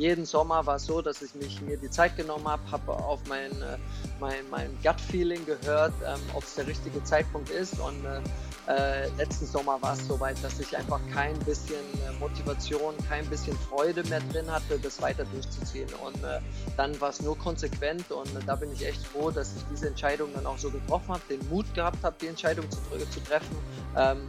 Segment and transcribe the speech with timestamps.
[0.00, 3.20] jeden Sommer war es so, dass ich mich mir die Zeit genommen habe, habe auf
[3.28, 3.76] mein, äh,
[4.18, 7.78] mein, mein Gut-Feeling gehört, ähm, ob es der richtige Zeitpunkt ist.
[7.78, 8.20] Und äh,
[8.66, 13.56] äh, letzten Sommer war es soweit, dass ich einfach kein bisschen äh, Motivation, kein bisschen
[13.68, 15.88] Freude mehr drin hatte, das weiter durchzuziehen.
[16.02, 16.40] Und äh,
[16.78, 20.30] dann war es nur konsequent und da bin ich echt froh, dass ich diese Entscheidung
[20.34, 22.78] dann auch so getroffen habe, den Mut gehabt habe, die Entscheidung zu,
[23.10, 23.56] zu treffen,
[23.96, 24.28] ähm,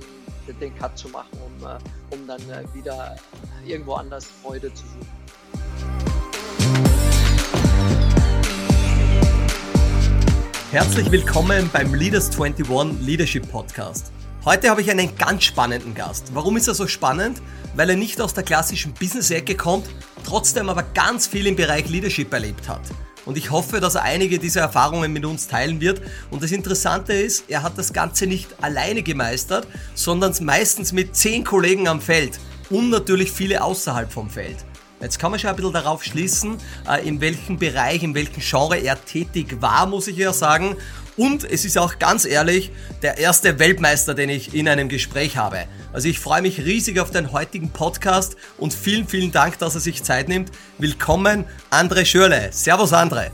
[0.59, 1.67] den Cut zu machen, um,
[2.09, 2.41] um dann
[2.73, 3.15] wieder
[3.65, 5.20] irgendwo anders Freude zu suchen.
[10.71, 14.11] Herzlich willkommen beim Leaders 21 Leadership Podcast.
[14.45, 16.31] Heute habe ich einen ganz spannenden Gast.
[16.33, 17.41] Warum ist er so spannend?
[17.75, 19.89] Weil er nicht aus der klassischen Business-Ecke kommt,
[20.25, 22.81] trotzdem aber ganz viel im Bereich Leadership erlebt hat.
[23.25, 26.01] Und ich hoffe, dass er einige dieser Erfahrungen mit uns teilen wird.
[26.31, 31.43] Und das Interessante ist, er hat das Ganze nicht alleine gemeistert, sondern meistens mit zehn
[31.43, 34.57] Kollegen am Feld und natürlich viele außerhalb vom Feld.
[35.01, 36.57] Jetzt kann man schon ein bisschen darauf schließen,
[36.87, 40.75] äh, in welchem Bereich, in welchem Genre er tätig war, muss ich ja sagen.
[41.17, 42.71] Und es ist auch ganz ehrlich
[43.01, 45.65] der erste Weltmeister, den ich in einem Gespräch habe.
[45.91, 49.81] Also ich freue mich riesig auf den heutigen Podcast und vielen, vielen Dank, dass er
[49.81, 50.51] sich Zeit nimmt.
[50.77, 52.49] Willkommen, André Schürle.
[52.51, 53.31] Servus, André.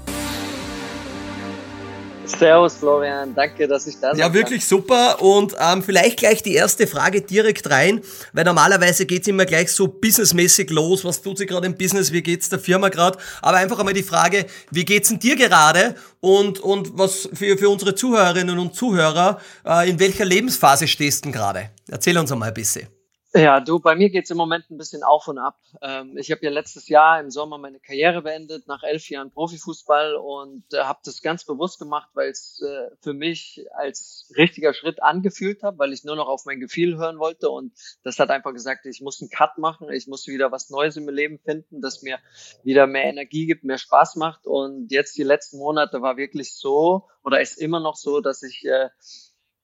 [2.27, 4.19] Servus Florian, danke, dass ich da bin.
[4.19, 4.69] Ja, wirklich kann.
[4.69, 5.21] super.
[5.21, 8.01] Und ähm, vielleicht gleich die erste Frage direkt rein,
[8.33, 11.05] weil normalerweise geht's immer gleich so businessmäßig los.
[11.05, 12.11] Was tut sich gerade im Business?
[12.11, 13.17] Wie geht's der Firma gerade?
[13.41, 15.95] Aber einfach einmal die Frage, wie geht's denn dir gerade?
[16.19, 21.31] Und, und was für, für unsere Zuhörerinnen und Zuhörer, äh, in welcher Lebensphase stehst du
[21.31, 21.69] gerade?
[21.87, 22.87] Erzähl uns einmal ein bisschen.
[23.33, 25.59] Ja, du, bei mir geht's im Moment ein bisschen auf und ab.
[25.81, 30.15] Ähm, ich habe ja letztes Jahr im Sommer meine Karriere beendet, nach elf Jahren Profifußball
[30.15, 35.03] und äh, habe das ganz bewusst gemacht, weil es äh, für mich als richtiger Schritt
[35.03, 38.53] angefühlt hat, weil ich nur noch auf mein Gefühl hören wollte und das hat einfach
[38.53, 42.01] gesagt, ich muss einen Cut machen, ich muss wieder was Neues im Leben finden, das
[42.01, 42.19] mir
[42.63, 47.07] wieder mehr Energie gibt, mehr Spaß macht und jetzt die letzten Monate war wirklich so
[47.25, 48.87] oder ist immer noch so, dass ich äh,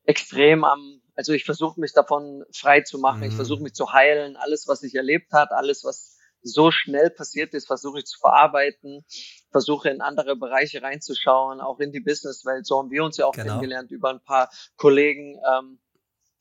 [0.06, 3.28] extrem am also ich versuche mich davon frei zu machen, mhm.
[3.28, 7.53] ich versuche mich zu heilen, alles, was ich erlebt hat, alles, was so schnell passiert
[7.53, 9.06] ist, versuche ich zu verarbeiten,
[9.51, 12.66] versuche in andere Bereiche reinzuschauen, auch in die Businesswelt.
[12.66, 13.46] So haben wir uns ja auch genau.
[13.46, 15.40] kennengelernt über ein paar Kollegen.
[15.50, 15.79] Ähm,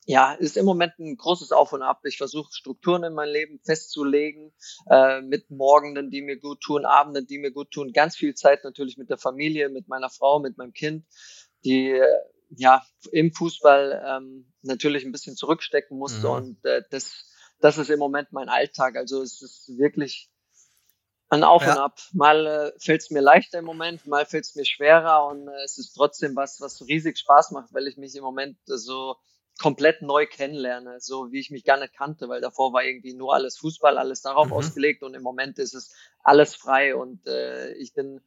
[0.05, 2.01] ja, ist im Moment ein großes Auf und Ab.
[2.05, 4.53] Ich versuche Strukturen in mein Leben festzulegen,
[4.91, 8.65] äh, mit Morgenden, die mir gut tun, Abenden, die mir gut tun, ganz viel Zeit
[8.65, 11.07] natürlich mit der Familie, mit meiner Frau, mit meinem Kind,
[11.65, 12.03] die
[12.57, 16.35] ja im Fußball ähm, natürlich ein bisschen zurückstecken musste mhm.
[16.35, 17.29] und äh, das
[17.61, 18.97] das ist im Moment mein Alltag.
[18.97, 20.29] Also es ist wirklich
[21.29, 21.73] ein Auf ja.
[21.73, 21.99] und Ab.
[22.13, 25.65] Mal äh, fällt es mir leichter im Moment, mal fällt es mir schwerer und äh,
[25.65, 29.17] es ist trotzdem was, was riesig Spaß macht, weil ich mich im Moment so
[29.61, 33.35] komplett neu kennenlerne, so wie ich mich gar nicht kannte, weil davor war irgendwie nur
[33.35, 34.55] alles Fußball, alles darauf mhm.
[34.55, 38.21] ausgelegt und im Moment ist es alles frei und äh, ich bin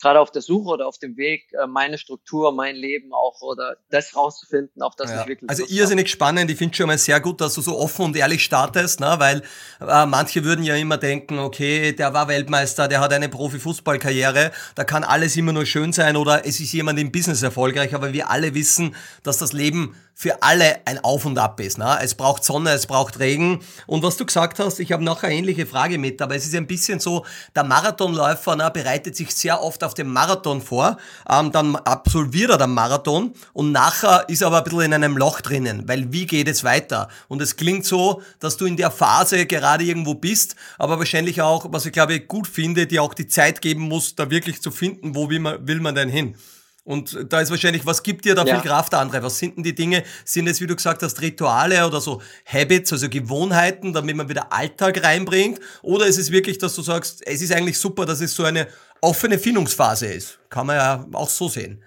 [0.00, 3.76] gerade auf der Suche oder auf dem Weg, äh, meine Struktur, mein Leben auch oder
[3.90, 5.22] das rauszufinden, auf das ja.
[5.22, 5.50] ich wirklich.
[5.50, 6.10] Also irrsinnig habe.
[6.10, 6.50] spannend.
[6.50, 9.16] Ich finde schon mal sehr gut, dass du so offen und ehrlich startest, ne?
[9.18, 9.42] weil
[9.80, 14.84] äh, manche würden ja immer denken, okay, der war Weltmeister, der hat eine Profifußballkarriere, da
[14.84, 18.30] kann alles immer nur schön sein oder es ist jemand im Business erfolgreich, aber wir
[18.30, 21.78] alle wissen, dass das Leben für alle ein Auf und Ab ist.
[21.78, 21.98] Ne?
[22.02, 23.60] Es braucht Sonne, es braucht Regen.
[23.86, 26.54] Und was du gesagt hast, ich habe noch eine ähnliche Frage mit, aber es ist
[26.54, 27.24] ein bisschen so,
[27.56, 32.58] der Marathonläufer ne, bereitet sich sehr oft auf den Marathon vor, ähm, dann absolviert er
[32.58, 36.26] den Marathon und nachher ist er aber ein bisschen in einem Loch drinnen, weil wie
[36.26, 37.08] geht es weiter?
[37.28, 41.72] Und es klingt so, dass du in der Phase gerade irgendwo bist, aber wahrscheinlich auch,
[41.72, 45.14] was ich glaube gut finde, dir auch die Zeit geben muss, da wirklich zu finden,
[45.14, 46.36] wo will man, will man denn hin?
[46.84, 48.54] Und da ist wahrscheinlich, was gibt dir da ja.
[48.54, 49.22] viel Kraft, andere?
[49.22, 50.02] Was sind denn die Dinge?
[50.24, 54.52] Sind es, wie du gesagt hast, Rituale oder so Habits, also Gewohnheiten, damit man wieder
[54.52, 55.60] Alltag reinbringt?
[55.82, 58.66] Oder ist es wirklich, dass du sagst, es ist eigentlich super, dass es so eine
[59.02, 60.38] offene Findungsphase ist?
[60.48, 61.82] Kann man ja auch so sehen.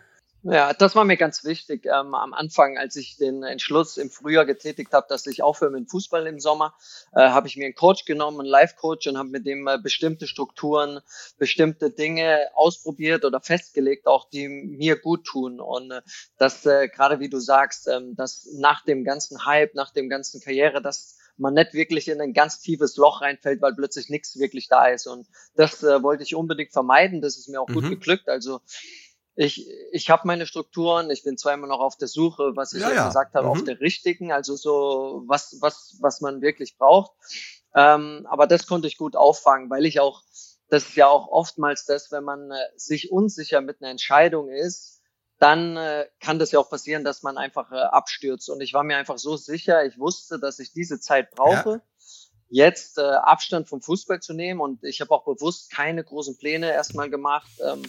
[0.45, 1.85] Ja, das war mir ganz wichtig.
[1.85, 5.89] Ähm, am Anfang, als ich den Entschluss im Frühjahr getätigt habe, dass ich aufhöre mit
[5.89, 6.75] Fußball im Sommer,
[7.13, 10.27] äh, habe ich mir einen Coach genommen, einen Life-Coach und habe mit dem äh, bestimmte
[10.27, 10.99] Strukturen,
[11.37, 15.61] bestimmte Dinge ausprobiert oder festgelegt, auch die mir gut tun.
[15.61, 16.01] Und äh,
[16.37, 20.41] das, äh, gerade wie du sagst, ähm, dass nach dem ganzen Hype, nach dem ganzen
[20.41, 24.67] Karriere, dass man nicht wirklich in ein ganz tiefes Loch reinfällt, weil plötzlich nichts wirklich
[24.67, 25.07] da ist.
[25.07, 27.21] Und das äh, wollte ich unbedingt vermeiden.
[27.21, 27.73] Das ist mir auch mhm.
[27.75, 28.29] gut geglückt.
[28.29, 28.59] Also
[29.35, 32.91] ich, ich habe meine Strukturen, ich bin immer noch auf der Suche, was ich ja,
[32.91, 33.07] ja.
[33.07, 33.51] gesagt habe, mhm.
[33.51, 37.11] auf der richtigen, also so was, was, was man wirklich braucht.
[37.75, 40.21] Ähm, aber das konnte ich gut auffangen, weil ich auch,
[40.69, 45.01] das ist ja auch oftmals das, wenn man äh, sich unsicher mit einer Entscheidung ist,
[45.39, 48.49] dann äh, kann das ja auch passieren, dass man einfach äh, abstürzt.
[48.49, 51.69] Und ich war mir einfach so sicher, ich wusste, dass ich diese Zeit brauche.
[51.69, 51.81] Ja
[52.49, 56.71] jetzt äh, Abstand vom Fußball zu nehmen und ich habe auch bewusst keine großen Pläne
[56.71, 57.49] erstmal gemacht.
[57.59, 57.81] Ähm,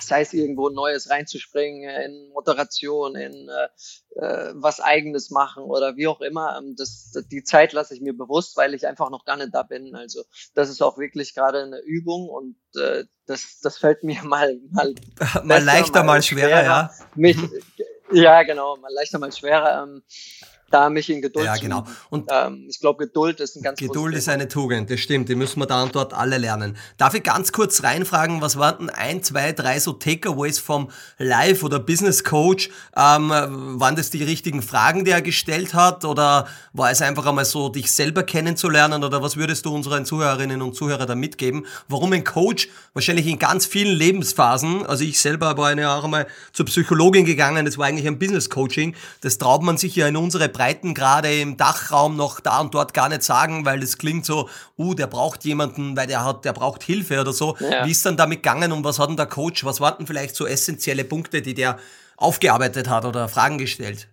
[0.00, 6.06] sei es irgendwo Neues reinzuspringen, in Moderation, in äh, äh, was Eigenes machen oder wie
[6.06, 6.58] auch immer.
[6.58, 9.62] Ähm, das, die Zeit lasse ich mir bewusst, weil ich einfach noch gar nicht da
[9.62, 9.94] bin.
[9.94, 10.22] Also
[10.54, 14.94] das ist auch wirklich gerade eine Übung und äh, das, das fällt mir mal mal,
[15.16, 16.90] besser, mal leichter, mal, schwerer, schwerer, ja.
[17.14, 17.36] Mich,
[18.12, 19.82] ja, genau, mal leichter, mal schwerer.
[19.84, 20.02] Ähm,
[20.70, 21.84] da mich in Geduld Ja, genau.
[22.08, 25.28] Und ähm, ich glaube, Geduld ist ein ganz Geduld ist eine Tugend, das stimmt.
[25.28, 26.76] Die müssen wir da und dort alle lernen.
[26.96, 31.62] Darf ich ganz kurz reinfragen, was waren denn ein, zwei, drei so Takeaways vom Live-
[31.62, 32.70] oder Business Coach?
[32.96, 36.04] Ähm, waren das die richtigen Fragen, die er gestellt hat?
[36.04, 39.04] Oder war es einfach einmal so, dich selber kennenzulernen?
[39.04, 41.66] Oder was würdest du unseren Zuhörerinnen und Zuhörern da mitgeben?
[41.88, 46.26] Warum ein Coach wahrscheinlich in ganz vielen Lebensphasen, also ich selber war eine auch einmal
[46.52, 50.16] zur Psychologin gegangen, das war eigentlich ein Business Coaching, das traut man sich ja in
[50.16, 54.50] unsere Breitengrade im Dachraum noch da und dort gar nicht sagen, weil es klingt so,
[54.76, 57.56] uh, der braucht jemanden, weil der hat, der braucht Hilfe oder so.
[57.60, 57.86] Ja.
[57.86, 60.36] Wie ist dann damit gegangen und was hat denn der Coach, was waren denn vielleicht
[60.36, 61.78] so essentielle Punkte, die der
[62.18, 64.08] aufgearbeitet hat oder Fragen gestellt?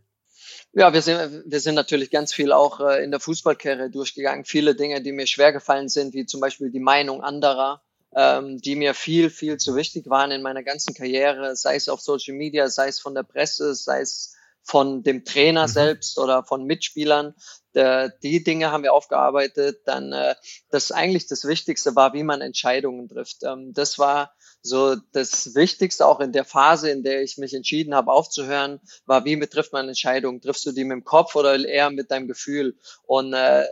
[0.72, 4.46] Ja, wir sind, wir sind natürlich ganz viel auch äh, in der Fußballkarriere durchgegangen.
[4.46, 7.82] Viele Dinge, die mir schwer gefallen sind, wie zum Beispiel die Meinung anderer,
[8.16, 12.00] ähm, die mir viel, viel zu wichtig waren in meiner ganzen Karriere, sei es auf
[12.00, 14.37] Social Media, sei es von der Presse, sei es
[14.68, 15.72] von dem Trainer mhm.
[15.72, 17.34] selbst oder von Mitspielern.
[17.74, 19.82] Der, die Dinge haben wir aufgearbeitet.
[19.86, 20.36] Dann äh,
[20.70, 23.44] das eigentlich das Wichtigste war, wie man Entscheidungen trifft.
[23.44, 27.96] Ähm, das war so das Wichtigste auch in der Phase, in der ich mich entschieden
[27.96, 30.42] habe aufzuhören, war, wie betrifft man Entscheidungen?
[30.42, 32.76] Triffst du die mit dem Kopf oder eher mit deinem Gefühl?
[33.04, 33.66] Und äh,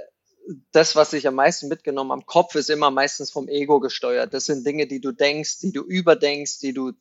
[0.72, 4.34] das, was ich am meisten mitgenommen am Kopf, ist immer meistens vom Ego gesteuert.
[4.34, 6.94] Das sind Dinge, die du denkst, die du überdenkst, die du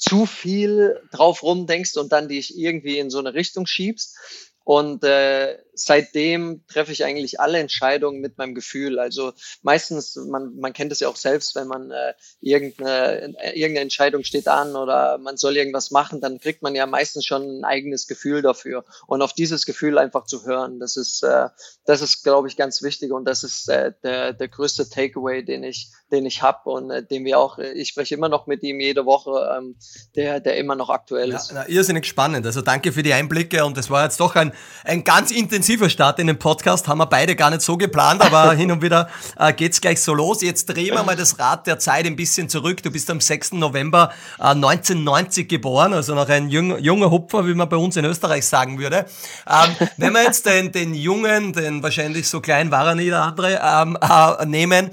[0.00, 4.16] zu viel drauf rumdenkst und dann dich irgendwie in so eine Richtung schiebst.
[4.64, 8.98] Und äh, seitdem treffe ich eigentlich alle Entscheidungen mit meinem Gefühl.
[8.98, 9.32] Also
[9.62, 14.48] meistens, man, man kennt es ja auch selbst, wenn man äh, irgendeine, irgendeine Entscheidung steht
[14.48, 18.42] an oder man soll irgendwas machen, dann kriegt man ja meistens schon ein eigenes Gefühl
[18.42, 18.84] dafür.
[19.06, 21.48] Und auf dieses Gefühl einfach zu hören, das ist, äh,
[21.84, 25.64] das ist, glaube ich, ganz wichtig und das ist äh, der, der größte Takeaway, den
[25.64, 28.62] ich, den ich habe und äh, den wir auch, äh, ich spreche immer noch mit
[28.62, 29.76] ihm jede Woche, ähm,
[30.16, 31.50] der, der immer noch aktuell ist.
[31.50, 32.44] Ja, na, irrsinnig spannend.
[32.46, 34.52] Also danke für die Einblicke und es war jetzt doch ein,
[34.84, 38.52] ein ganz intensiver Start in den Podcast, haben wir beide gar nicht so geplant, aber
[38.60, 39.08] hin und wieder
[39.38, 40.42] äh, geht's gleich so los.
[40.42, 42.82] Jetzt drehen wir mal das Rad der Zeit ein bisschen zurück.
[42.82, 43.52] Du bist am 6.
[43.52, 48.04] November äh, 1990 geboren, also noch ein jung, junger Hupfer, wie man bei uns in
[48.04, 49.06] Österreich sagen würde.
[49.48, 53.22] Ähm, wenn wir jetzt den, den Jungen, den wahrscheinlich so klein war er nie der
[53.22, 54.90] andere, ähm, äh, nehmen,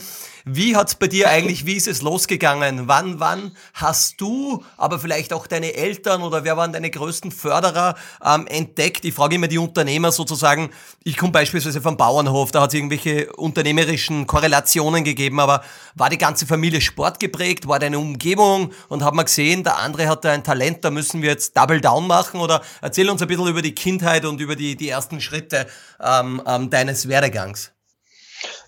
[0.50, 2.88] wie hat's bei dir eigentlich, wie ist es losgegangen?
[2.88, 7.96] Wann, wann hast du, aber vielleicht auch deine Eltern oder wer waren deine größten Förderer
[8.24, 9.04] ähm, entdeckt?
[9.04, 10.70] Ich frage immer die Unternehmer sozusagen,
[11.04, 15.64] ich komme beispielsweise vom Bauernhof, da hat es irgendwelche unternehmerischen Korrelationen gegeben, aber
[15.96, 17.68] war die ganze Familie sportgeprägt?
[17.68, 21.22] War deine Umgebung und hat man gesehen, der andere hat da ein Talent, da müssen
[21.22, 22.40] wir jetzt Double Down machen?
[22.40, 25.68] Oder erzähl uns ein bisschen über die Kindheit und über die, die ersten Schritte
[26.00, 27.72] ähm, ähm, deines Werdegangs.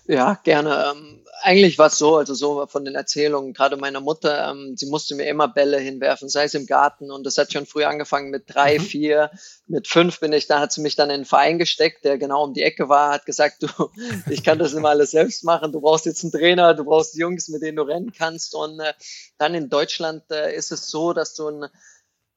[0.06, 0.94] Ja, gerne.
[1.42, 5.14] Eigentlich war es so, also so von den Erzählungen, gerade meiner Mutter, ähm, sie musste
[5.14, 7.10] mir immer Bälle hinwerfen, sei es im Garten.
[7.10, 8.82] Und das hat schon früh angefangen mit drei, mhm.
[8.82, 9.30] vier,
[9.66, 12.44] mit fünf bin ich, da hat sie mich dann in einen Verein gesteckt, der genau
[12.44, 13.68] um die Ecke war, hat gesagt, du,
[14.30, 17.48] ich kann das immer alles selbst machen, du brauchst jetzt einen Trainer, du brauchst Jungs,
[17.48, 18.54] mit denen du rennen kannst.
[18.54, 18.92] Und äh,
[19.38, 21.68] dann in Deutschland äh, ist es so, dass du ein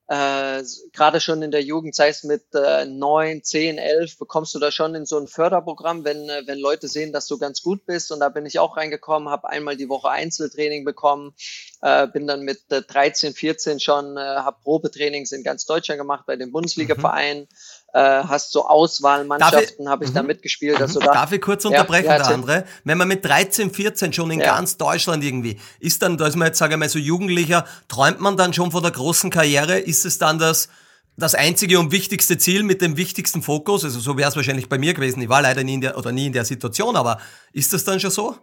[0.07, 4.59] äh, gerade schon in der Jugend, sei es mit äh, 9, 10, 11, bekommst du
[4.59, 7.85] da schon in so ein Förderprogramm, wenn, äh, wenn Leute sehen, dass du ganz gut
[7.85, 8.11] bist.
[8.11, 11.33] Und da bin ich auch reingekommen, habe einmal die Woche Einzeltraining bekommen,
[11.81, 16.25] äh, bin dann mit äh, 13, 14 schon, äh, habe Probetrainings in ganz Deutschland gemacht
[16.25, 17.43] bei den Bundesliga-Vereinen.
[17.43, 20.29] Mhm äh, hast so Auswahlmannschaften, habe ich da mhm.
[20.29, 20.81] mitgespielt.
[20.81, 22.65] Also da, Darf ich kurz unterbrechen, ja, ja, der andere?
[22.83, 24.55] Wenn man mit 13, 14 schon in ja.
[24.55, 28.19] ganz Deutschland irgendwie ist, dann, da ist man jetzt, sage ich mal, so Jugendlicher, träumt
[28.19, 29.77] man dann schon von der großen Karriere?
[29.77, 30.69] Ist es dann das,
[31.17, 33.83] das einzige und wichtigste Ziel mit dem wichtigsten Fokus?
[33.83, 35.21] Also so wäre es wahrscheinlich bei mir gewesen.
[35.21, 37.19] Ich war leider nie in der, oder nie in der Situation, aber
[37.51, 38.35] ist das dann schon so?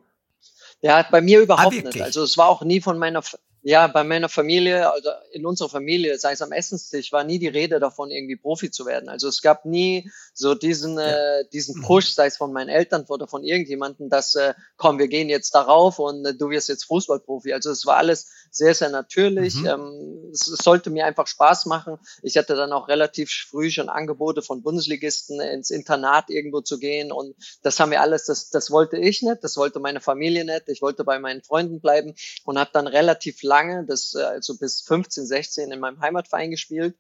[0.80, 2.00] Ja, bei mir überhaupt ah, nicht.
[2.00, 3.20] Also es war auch nie von meiner,
[3.62, 7.48] ja, bei meiner Familie, also in unserer Familie, sei es am Essenstisch, war nie die
[7.48, 9.08] Rede davon, irgendwie Profi zu werden.
[9.08, 11.40] Also es gab nie so diesen, ja.
[11.40, 11.80] äh, diesen.
[11.82, 15.54] Push, sei es von meinen Eltern oder von irgendjemandem, dass, äh, komm, wir gehen jetzt
[15.54, 17.52] darauf und äh, du wirst jetzt Fußballprofi.
[17.52, 19.56] Also es war alles sehr, sehr natürlich.
[19.56, 19.66] Mhm.
[19.66, 21.98] Ähm, es, es sollte mir einfach Spaß machen.
[22.22, 27.12] Ich hatte dann auch relativ früh schon Angebote von Bundesligisten ins Internat irgendwo zu gehen
[27.12, 30.68] und das haben wir alles, das, das wollte ich nicht, das wollte meine Familie nicht.
[30.68, 32.14] Ich wollte bei meinen Freunden bleiben
[32.44, 36.96] und habe dann relativ lange, das äh, also bis 15, 16 in meinem Heimatverein gespielt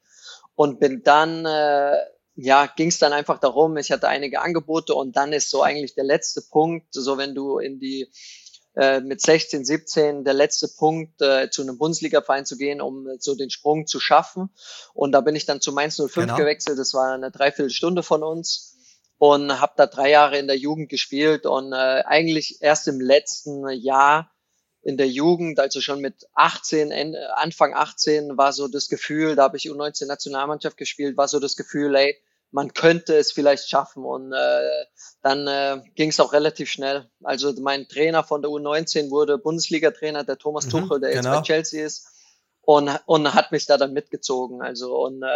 [0.54, 1.96] und bin dann äh,
[2.34, 5.94] ja, ging es dann einfach darum, ich hatte einige Angebote und dann ist so eigentlich
[5.94, 8.10] der letzte Punkt, so wenn du in die
[8.76, 13.16] äh, mit 16, 17 der letzte Punkt, äh, zu einem Bundesliga-Verein zu gehen, um äh,
[13.18, 14.50] so den Sprung zu schaffen.
[14.94, 16.36] Und da bin ich dann zu Mainz 05 genau.
[16.36, 16.78] gewechselt.
[16.78, 18.76] Das war eine Dreiviertelstunde von uns
[19.18, 23.68] und habe da drei Jahre in der Jugend gespielt und äh, eigentlich erst im letzten
[23.68, 24.30] Jahr
[24.82, 29.56] in der Jugend, also schon mit 18, Anfang 18 war so das Gefühl, da habe
[29.56, 32.16] ich U19 Nationalmannschaft gespielt, war so das Gefühl, ey,
[32.50, 34.04] man könnte es vielleicht schaffen.
[34.04, 34.84] Und äh,
[35.22, 37.08] dann äh, ging es auch relativ schnell.
[37.22, 41.28] Also mein Trainer von der U19 wurde Bundesliga-Trainer, der Thomas mhm, Tuchel, der genau.
[41.28, 42.08] jetzt bei Chelsea ist
[42.62, 44.62] und, und hat mich da dann mitgezogen.
[44.62, 45.26] Also und äh,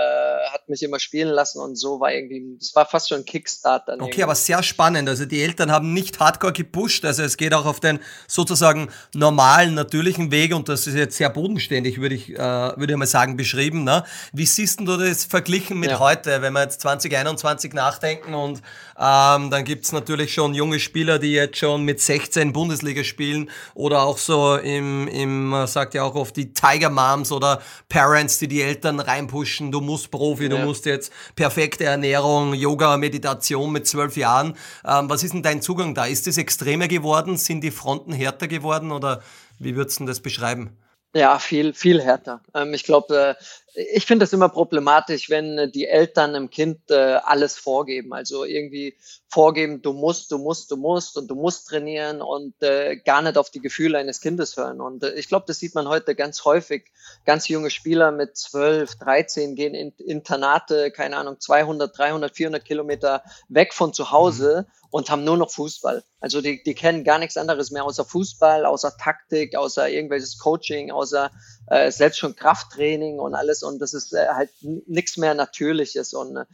[0.52, 3.88] hat mich immer spielen lassen und so war irgendwie, das war fast schon ein Kickstart
[3.88, 4.00] dann.
[4.00, 4.22] Okay, irgendwie.
[4.24, 5.08] aber sehr spannend.
[5.08, 9.74] Also die Eltern haben nicht hardcore gepusht, also es geht auch auf den sozusagen normalen,
[9.74, 13.36] natürlichen Weg und das ist jetzt sehr bodenständig, würde ich, äh, würde ich mal sagen,
[13.36, 13.84] beschrieben.
[13.84, 14.04] Ne?
[14.32, 15.98] Wie siehst du das verglichen mit ja.
[15.98, 18.62] heute, wenn wir jetzt 2021 nachdenken und
[18.98, 24.02] ähm, dann gibt's natürlich schon junge Spieler, die jetzt schon mit 16 Bundesliga spielen oder
[24.02, 28.62] auch so im, im sagt ja auch oft die Tiger Moms oder Parents, die die
[28.62, 29.71] Eltern reinpushen.
[29.71, 30.49] Du musst Profi, ja.
[30.50, 34.54] du musst jetzt perfekte Ernährung, Yoga, Meditation mit zwölf Jahren.
[34.85, 36.04] Ähm, was ist denn dein Zugang da?
[36.04, 37.37] Ist es extremer geworden?
[37.37, 39.23] Sind die Fronten härter geworden oder
[39.59, 40.76] wie würdest du das beschreiben?
[41.16, 42.42] Ja, viel, viel härter.
[42.54, 43.37] Ähm, ich glaube,
[43.75, 48.12] äh, ich finde es immer problematisch, wenn die Eltern dem Kind äh, alles vorgeben.
[48.12, 52.97] Also irgendwie vorgeben, du musst, du musst, du musst und du musst trainieren und äh,
[52.97, 54.80] gar nicht auf die Gefühle eines Kindes hören.
[54.80, 56.90] Und ich glaube, das sieht man heute ganz häufig.
[57.25, 63.23] Ganz junge Spieler mit 12, 13 gehen in Internate, keine Ahnung, 200, 300, 400 Kilometer
[63.49, 64.66] weg von zu Hause.
[64.94, 66.04] Und haben nur noch Fußball.
[66.20, 70.92] Also die, die kennen gar nichts anderes mehr außer Fußball, außer Taktik, außer irgendwelches Coaching,
[70.92, 71.32] außer
[71.66, 73.64] äh, selbst schon Krafttraining und alles.
[73.64, 76.14] Und das ist äh, halt nichts mehr Natürliches.
[76.14, 76.44] Und äh,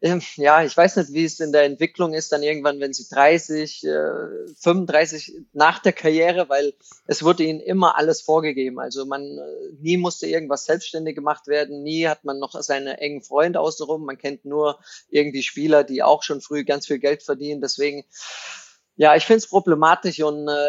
[0.00, 3.84] ja, ich weiß nicht, wie es in der Entwicklung ist, dann irgendwann, wenn sie 30,
[3.84, 6.74] äh, 35 nach der Karriere, weil
[7.06, 8.78] es wurde ihnen immer alles vorgegeben.
[8.78, 13.22] Also man, äh, nie musste irgendwas selbstständig gemacht werden, nie hat man noch seine engen
[13.22, 14.04] Freunde außenrum.
[14.04, 17.62] Man kennt nur irgendwie Spieler, die auch schon früh ganz viel Geld verdienen.
[17.62, 18.04] Deswegen,
[18.96, 20.68] ja, ich finde es problematisch und äh,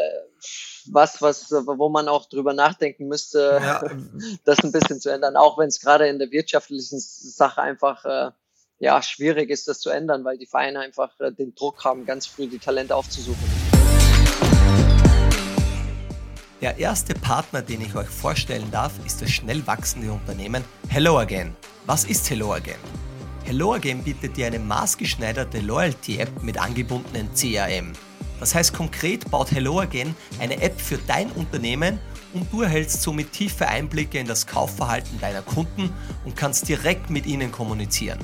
[0.90, 3.84] was, was, wo man auch drüber nachdenken müsste, ja.
[4.46, 8.32] das ein bisschen zu ändern, auch wenn es gerade in der wirtschaftlichen Sache einfach äh,
[8.80, 12.28] ja, schwierig ist, das zu ändern, weil die Vereine einfach äh, den Druck haben, ganz
[12.28, 13.44] früh die Talente aufzusuchen.
[16.62, 21.56] Der erste Partner, den ich euch vorstellen darf, ist das schnell wachsende Unternehmen Hello Again.
[21.86, 22.80] Was ist Hello Again?
[23.46, 27.94] Hello Again bietet dir eine maßgeschneiderte Loyalty-App mit angebundenen CRM.
[28.40, 32.00] Das heißt konkret baut Hello Again eine App für dein Unternehmen
[32.34, 35.94] und du erhältst somit tiefe Einblicke in das Kaufverhalten deiner Kunden
[36.26, 38.20] und kannst direkt mit ihnen kommunizieren.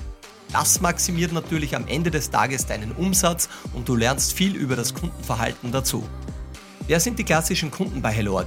[0.54, 4.94] Das maximiert natürlich am Ende des Tages deinen Umsatz und du lernst viel über das
[4.94, 6.08] Kundenverhalten dazu.
[6.86, 8.40] Wer sind die klassischen Kunden bei Hello?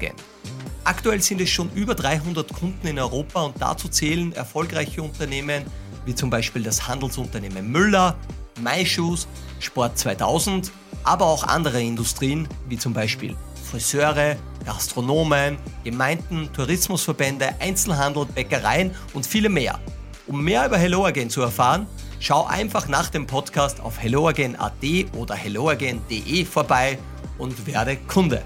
[0.85, 5.65] Aktuell sind es schon über 300 Kunden in Europa und dazu zählen erfolgreiche Unternehmen
[6.05, 8.17] wie zum Beispiel das Handelsunternehmen Müller,
[8.61, 9.27] MyShoes,
[9.59, 10.71] Sport 2000,
[11.03, 13.35] aber auch andere Industrien wie zum Beispiel
[13.69, 19.81] Friseure, Gastronomen, Gemeinden, Tourismusverbände, Einzelhandel, Bäckereien und viele mehr.
[20.29, 21.87] Um mehr über Hello Again zu erfahren,
[22.19, 24.73] schau einfach nach dem Podcast auf helloagain.at
[25.17, 26.99] oder helloagain.de vorbei
[27.39, 28.43] und werde Kunde.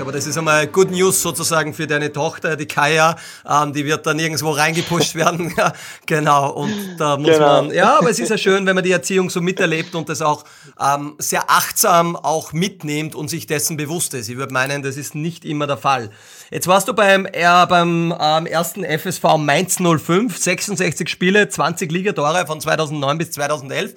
[0.00, 3.16] Aber das ist einmal Good News sozusagen für deine Tochter, die Kaya.
[3.48, 5.52] Ähm, die wird dann irgendwo reingepusht werden.
[5.56, 5.72] ja,
[6.06, 6.50] genau.
[6.50, 7.62] Und da muss genau.
[7.62, 10.22] man, ja, aber es ist ja schön, wenn man die Erziehung so miterlebt und das
[10.22, 10.44] auch
[10.80, 14.28] ähm, sehr achtsam auch mitnimmt und sich dessen bewusst ist.
[14.28, 16.10] Ich würde meinen, das ist nicht immer der Fall.
[16.50, 22.46] Jetzt warst du beim, äh, beim ähm, ersten FSV Mainz 05, 66 Spiele, 20 Ligatore
[22.46, 23.94] von 2009 bis 2011.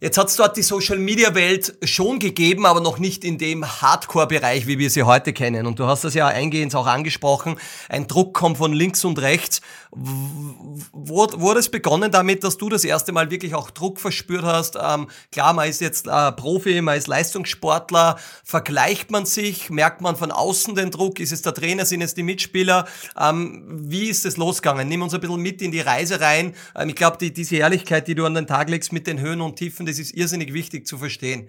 [0.00, 4.78] Jetzt hat es dort die Social-Media-Welt schon gegeben, aber noch nicht in dem Hardcore-Bereich, wie
[4.78, 5.66] wir sie heute kennen.
[5.66, 7.56] Und du hast das ja eingehend auch angesprochen.
[7.88, 9.60] Ein Druck kommt von links und rechts.
[9.90, 14.78] Wurde es begonnen damit, dass du das erste Mal wirklich auch Druck verspürt hast?
[14.80, 18.20] Ähm, klar, man ist jetzt äh, Profi, man ist Leistungssportler.
[18.44, 19.68] Vergleicht man sich?
[19.68, 21.18] Merkt man von außen den Druck?
[21.18, 21.84] Ist es der Trainer?
[21.84, 22.86] Sind es die Mitspieler?
[23.18, 24.86] Ähm, wie ist es losgegangen?
[24.86, 26.54] Nimm uns ein bisschen mit in die Reise rein.
[26.76, 29.40] Ähm, ich glaube, die, diese Ehrlichkeit, die du an den Tag legst mit den Höhen
[29.40, 31.48] und Tiefen, das ist irrsinnig wichtig zu verstehen.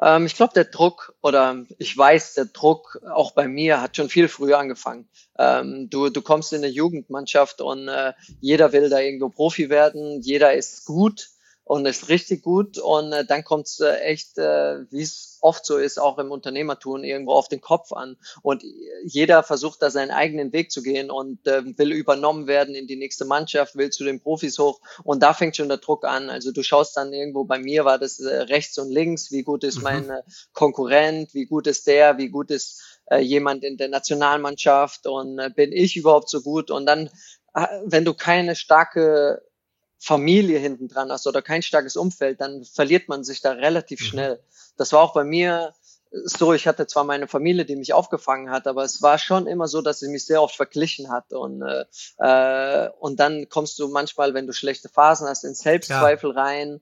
[0.00, 4.08] Ähm, ich glaube, der Druck oder ich weiß, der Druck auch bei mir hat schon
[4.08, 5.08] viel früher angefangen.
[5.38, 10.20] Ähm, du, du kommst in eine Jugendmannschaft und äh, jeder will da irgendwo Profi werden,
[10.20, 11.28] jeder ist gut
[11.64, 12.78] und ist richtig gut.
[12.78, 16.30] Und äh, dann kommt es äh, echt, äh, wie es oft so ist, auch im
[16.30, 18.16] Unternehmertum, irgendwo auf den Kopf an.
[18.42, 18.62] Und
[19.04, 22.96] jeder versucht da seinen eigenen Weg zu gehen und äh, will übernommen werden in die
[22.96, 24.80] nächste Mannschaft, will zu den Profis hoch.
[25.04, 26.30] Und da fängt schon der Druck an.
[26.30, 29.64] Also du schaust dann irgendwo, bei mir war das äh, rechts und links, wie gut
[29.64, 29.82] ist mhm.
[29.82, 30.22] mein äh,
[30.52, 35.50] Konkurrent, wie gut ist der, wie gut ist äh, jemand in der Nationalmannschaft und äh,
[35.54, 36.70] bin ich überhaupt so gut?
[36.70, 37.10] Und dann,
[37.54, 39.42] äh, wenn du keine starke
[40.02, 44.04] Familie hinten dran hast oder kein starkes Umfeld, dann verliert man sich da relativ mhm.
[44.04, 44.40] schnell.
[44.76, 45.74] Das war auch bei mir
[46.24, 49.68] so, ich hatte zwar meine Familie, die mich aufgefangen hat, aber es war schon immer
[49.68, 51.32] so, dass sie mich sehr oft verglichen hat.
[51.32, 51.84] Und, äh,
[52.18, 56.42] äh und dann kommst du manchmal, wenn du schlechte Phasen hast, in Selbstzweifel ja.
[56.42, 56.80] rein.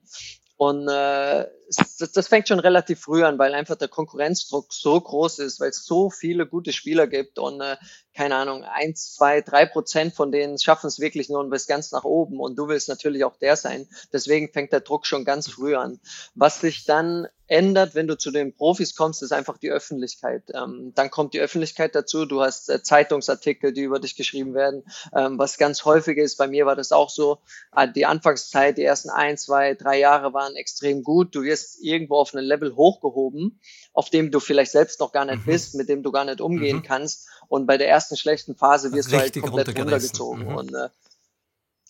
[0.57, 1.47] Und äh,
[1.77, 5.69] das, das fängt schon relativ früh an, weil einfach der Konkurrenzdruck so groß ist, weil
[5.69, 7.77] es so viele gute Spieler gibt und äh,
[8.13, 12.03] keine Ahnung, eins, zwei, drei Prozent von denen schaffen es wirklich nur bis ganz nach
[12.03, 13.87] oben und du willst natürlich auch der sein.
[14.11, 15.99] Deswegen fängt der Druck schon ganz früh an.
[16.35, 20.43] Was sich dann ändert, wenn du zu den Profis kommst, ist einfach die Öffentlichkeit.
[20.53, 22.25] Ähm, dann kommt die Öffentlichkeit dazu.
[22.25, 26.37] Du hast äh, Zeitungsartikel, die über dich geschrieben werden, ähm, was ganz häufig ist.
[26.37, 27.39] Bei mir war das auch so.
[27.75, 31.35] Äh, die Anfangszeit, die ersten ein, zwei, drei Jahre waren extrem gut.
[31.35, 33.59] Du wirst irgendwo auf ein Level hochgehoben,
[33.93, 35.51] auf dem du vielleicht selbst noch gar nicht mhm.
[35.51, 36.83] bist, mit dem du gar nicht umgehen mhm.
[36.83, 37.27] kannst.
[37.47, 40.45] Und bei der ersten schlechten Phase wirst du halt komplett runtergezogen.
[40.45, 40.55] Mhm.
[40.55, 40.89] Und äh,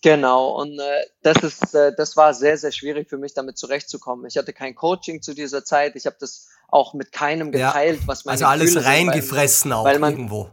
[0.02, 4.26] Genau, und äh, das ist, äh, das war sehr, sehr schwierig für mich, damit zurechtzukommen.
[4.26, 5.94] Ich hatte kein Coaching zu dieser Zeit.
[5.94, 9.70] Ich habe das auch mit keinem geteilt, ja, was meine Also alles Gefühle reingefressen sind,
[9.70, 10.50] weil, auch weil man, irgendwo.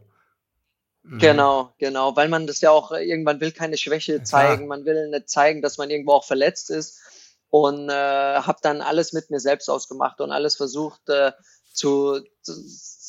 [1.01, 1.17] Mhm.
[1.17, 5.09] Genau, genau, weil man das ja auch äh, irgendwann will keine Schwäche zeigen, man will
[5.09, 6.99] nicht zeigen, dass man irgendwo auch verletzt ist
[7.49, 11.31] und äh, habe dann alles mit mir selbst ausgemacht und alles versucht äh,
[11.73, 12.53] zu, zu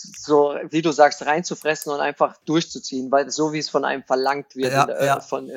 [0.01, 4.57] so, wie du sagst, reinzufressen und einfach durchzuziehen, weil so wie es von einem verlangt
[4.57, 5.21] wird ja, in, der, ja.
[5.21, 5.51] von,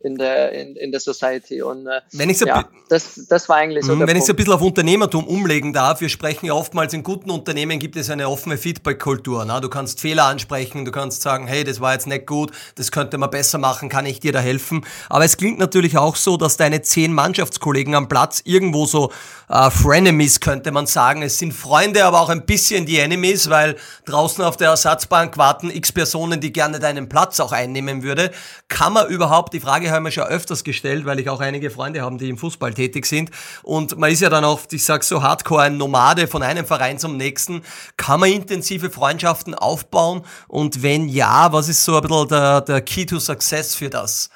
[0.00, 1.62] in, der, in, in der Society.
[1.62, 3.94] Und äh, wenn ich so ja, das, das war eigentlich so.
[3.94, 7.02] Mhm, wenn ich so ein bisschen auf Unternehmertum umlegen darf, wir sprechen ja oftmals in
[7.02, 9.44] guten Unternehmen gibt es eine offene Feedback-Kultur.
[9.44, 9.60] Ne?
[9.60, 13.18] Du kannst Fehler ansprechen, du kannst sagen, hey, das war jetzt nicht gut, das könnte
[13.18, 14.84] man besser machen, kann ich dir da helfen?
[15.08, 19.12] Aber es klingt natürlich auch so, dass deine zehn Mannschaftskollegen am Platz irgendwo so
[19.48, 21.22] äh, Frenemies, könnte man sagen.
[21.22, 25.70] Es sind Freunde, aber auch ein bisschen die Enemies, weil draußen auf der Ersatzbank warten
[25.70, 28.30] x Personen, die gerne deinen Platz auch einnehmen würde.
[28.68, 32.02] Kann man überhaupt, die Frage haben wir schon öfters gestellt, weil ich auch einige Freunde
[32.02, 33.30] habe, die im Fußball tätig sind.
[33.62, 36.98] Und man ist ja dann oft, ich sag so hardcore, ein Nomade von einem Verein
[36.98, 37.62] zum nächsten.
[37.96, 40.24] Kann man intensive Freundschaften aufbauen?
[40.48, 44.30] Und wenn ja, was ist so ein bisschen der, der Key to Success für das?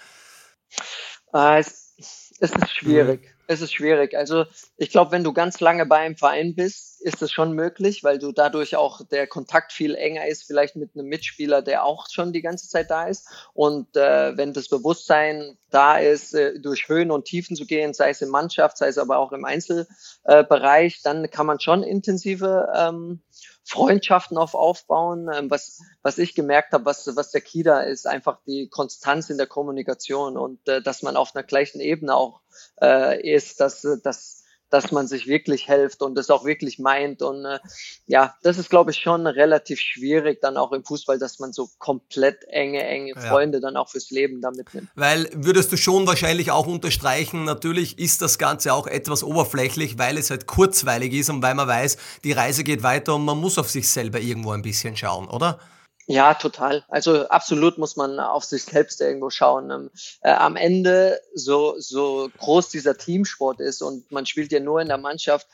[1.32, 1.92] Äh, es,
[2.38, 3.22] ist schwierig.
[3.22, 4.14] Mhm es ist schwierig.
[4.16, 8.04] Also ich glaube, wenn du ganz lange bei einem Verein bist, ist es schon möglich,
[8.04, 12.08] weil du dadurch auch der Kontakt viel enger ist, vielleicht mit einem Mitspieler, der auch
[12.10, 13.28] schon die ganze Zeit da ist.
[13.54, 18.10] Und äh, wenn das Bewusstsein da ist, äh, durch Höhen und Tiefen zu gehen, sei
[18.10, 22.72] es in Mannschaft, sei es aber auch im Einzelbereich, äh, dann kann man schon intensive
[22.76, 23.20] ähm,
[23.64, 25.30] Freundschaften auf aufbauen.
[25.32, 29.30] Ähm, was, was ich gemerkt habe, was, was der Key da ist, einfach die Konstanz
[29.30, 32.40] in der Kommunikation und äh, dass man auf einer gleichen Ebene auch
[32.82, 34.39] äh, ist, dass, dass
[34.70, 37.22] dass man sich wirklich hilft und es auch wirklich meint.
[37.22, 37.58] Und äh,
[38.06, 41.68] ja, das ist, glaube ich, schon relativ schwierig dann auch im Fußball, dass man so
[41.78, 43.62] komplett enge, enge Freunde ja.
[43.62, 44.88] dann auch fürs Leben da mitnimmt.
[44.94, 50.16] Weil würdest du schon wahrscheinlich auch unterstreichen, natürlich ist das Ganze auch etwas oberflächlich, weil
[50.16, 53.58] es halt kurzweilig ist und weil man weiß, die Reise geht weiter und man muss
[53.58, 55.58] auf sich selber irgendwo ein bisschen schauen, oder?
[56.06, 56.84] Ja, total.
[56.88, 59.70] Also absolut muss man auf sich selbst irgendwo schauen.
[59.70, 59.90] Ähm,
[60.22, 64.88] äh, am Ende, so, so groß dieser Teamsport ist und man spielt ja nur in
[64.88, 65.46] der Mannschaft,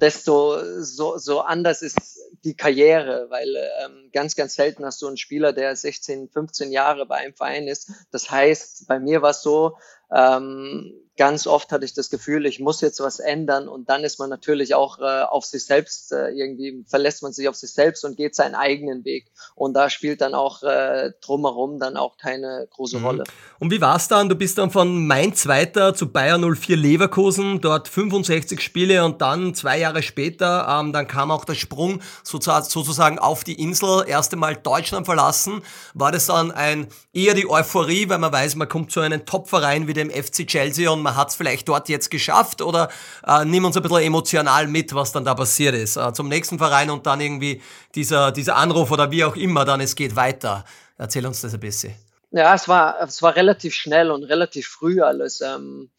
[0.00, 5.16] desto so, so anders ist die Karriere, weil ähm, ganz, ganz selten hast du einen
[5.16, 7.90] Spieler, der 16, 15 Jahre bei einem Verein ist.
[8.10, 9.76] Das heißt, bei mir war es so,
[10.12, 14.18] ähm, ganz oft hatte ich das Gefühl, ich muss jetzt was ändern und dann ist
[14.18, 18.04] man natürlich auch äh, auf sich selbst, äh, irgendwie verlässt man sich auf sich selbst
[18.04, 19.30] und geht seinen eigenen Weg.
[19.54, 23.04] Und da spielt dann auch äh, drumherum dann auch keine große mhm.
[23.04, 23.24] Rolle.
[23.58, 24.28] Und wie war's dann?
[24.28, 29.54] Du bist dann von Mainz weiter zu Bayern 04 Leverkusen, dort 65 Spiele und dann
[29.54, 34.56] zwei Jahre später, ähm, dann kam auch der Sprung sozusagen auf die Insel, erste Mal
[34.56, 35.62] Deutschland verlassen.
[35.92, 39.86] War das dann ein eher die Euphorie, weil man weiß, man kommt zu einem Topverein
[39.86, 42.88] wie dem FC Chelsea und man hat es vielleicht dort jetzt geschafft oder
[43.26, 45.96] äh, nimm uns ein bisschen emotional mit, was dann da passiert ist.
[45.96, 47.60] Äh, zum nächsten Verein und dann irgendwie
[47.94, 50.64] dieser, dieser Anruf oder wie auch immer, dann es geht weiter.
[50.98, 51.94] Erzähl uns das ein bisschen.
[52.30, 55.42] Ja, es war, es war relativ schnell und relativ früh alles.
[55.42, 55.90] Ähm,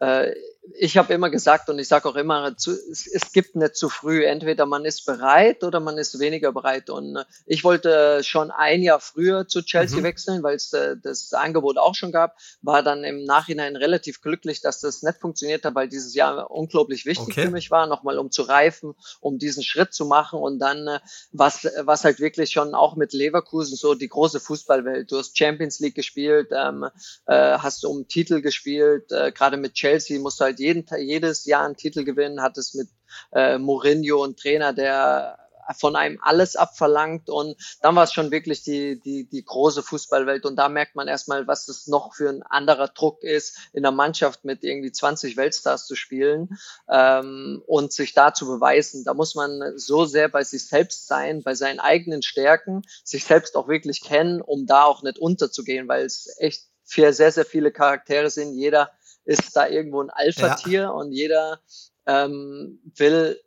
[0.00, 0.32] äh,
[0.78, 4.24] ich habe immer gesagt und ich sage auch immer, es, gibt nicht zu früh.
[4.24, 6.90] Entweder man ist bereit oder man ist weniger bereit.
[6.90, 10.04] Und äh, ich wollte schon ein Jahr früher zu Chelsea mhm.
[10.04, 12.36] wechseln, weil es äh, das Angebot auch schon gab.
[12.62, 17.06] War dann im Nachhinein relativ glücklich, dass das nicht funktioniert hat, weil dieses Jahr unglaublich
[17.06, 17.46] wichtig okay.
[17.46, 20.38] für mich war, nochmal um zu reifen, um diesen Schritt zu machen.
[20.38, 21.00] Und dann, äh,
[21.32, 25.10] was, was halt wirklich schon auch mit Leverkusen so die große Fußballwelt.
[25.10, 26.86] Du hast Champions League gespielt, ähm,
[27.26, 31.64] äh, hast um Titel gespielt, äh, gerade mit Chelsea musst du halt jeden, jedes Jahr
[31.64, 32.88] einen Titel gewinnen, hat es mit
[33.32, 35.38] äh, Mourinho und Trainer, der
[35.78, 40.44] von einem alles abverlangt und dann war es schon wirklich die, die, die große Fußballwelt
[40.46, 43.92] und da merkt man erstmal, was das noch für ein anderer Druck ist, in der
[43.92, 46.58] Mannschaft mit irgendwie 20 Weltstars zu spielen
[46.88, 49.04] ähm, und sich da zu beweisen.
[49.04, 53.56] Da muss man so sehr bei sich selbst sein, bei seinen eigenen Stärken, sich selbst
[53.56, 58.30] auch wirklich kennen, um da auch nicht unterzugehen, weil es echt sehr, sehr viele Charaktere
[58.30, 58.54] sind.
[58.54, 58.90] Jeder
[59.24, 60.90] ist da irgendwo ein Alpha-Tier ja.
[60.90, 61.60] und jeder
[62.06, 63.40] ähm, will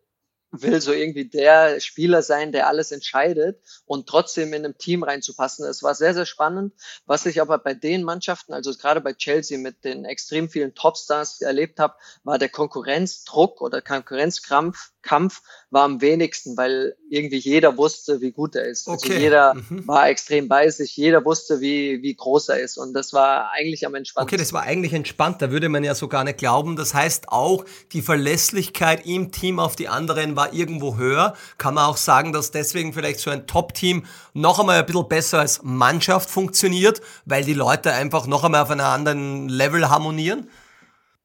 [0.53, 5.65] will so irgendwie der Spieler sein, der alles entscheidet und trotzdem in einem Team reinzupassen.
[5.65, 6.73] Es war sehr, sehr spannend.
[7.05, 11.41] Was ich aber bei den Mannschaften, also gerade bei Chelsea mit den extrem vielen Topstars
[11.41, 18.21] erlebt habe, war der Konkurrenzdruck oder Konkurrenzkampf Kampf war am wenigsten, weil irgendwie jeder wusste,
[18.21, 18.87] wie gut er ist.
[18.87, 19.13] Also okay.
[19.13, 19.87] Also jeder mhm.
[19.87, 22.77] war extrem bei sich, jeder wusste, wie, wie groß er ist.
[22.77, 24.35] Und das war eigentlich am entspanntesten.
[24.35, 26.75] Okay, das war eigentlich entspannt, da würde man ja so gar nicht glauben.
[26.75, 31.35] Das heißt auch, die Verlässlichkeit im Team auf die anderen war irgendwo höher.
[31.57, 35.39] Kann man auch sagen, dass deswegen vielleicht so ein Top-Team noch einmal ein bisschen besser
[35.39, 40.49] als Mannschaft funktioniert, weil die Leute einfach noch einmal auf einem anderen Level harmonieren?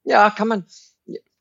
[0.05, 0.64] Ja, kann man,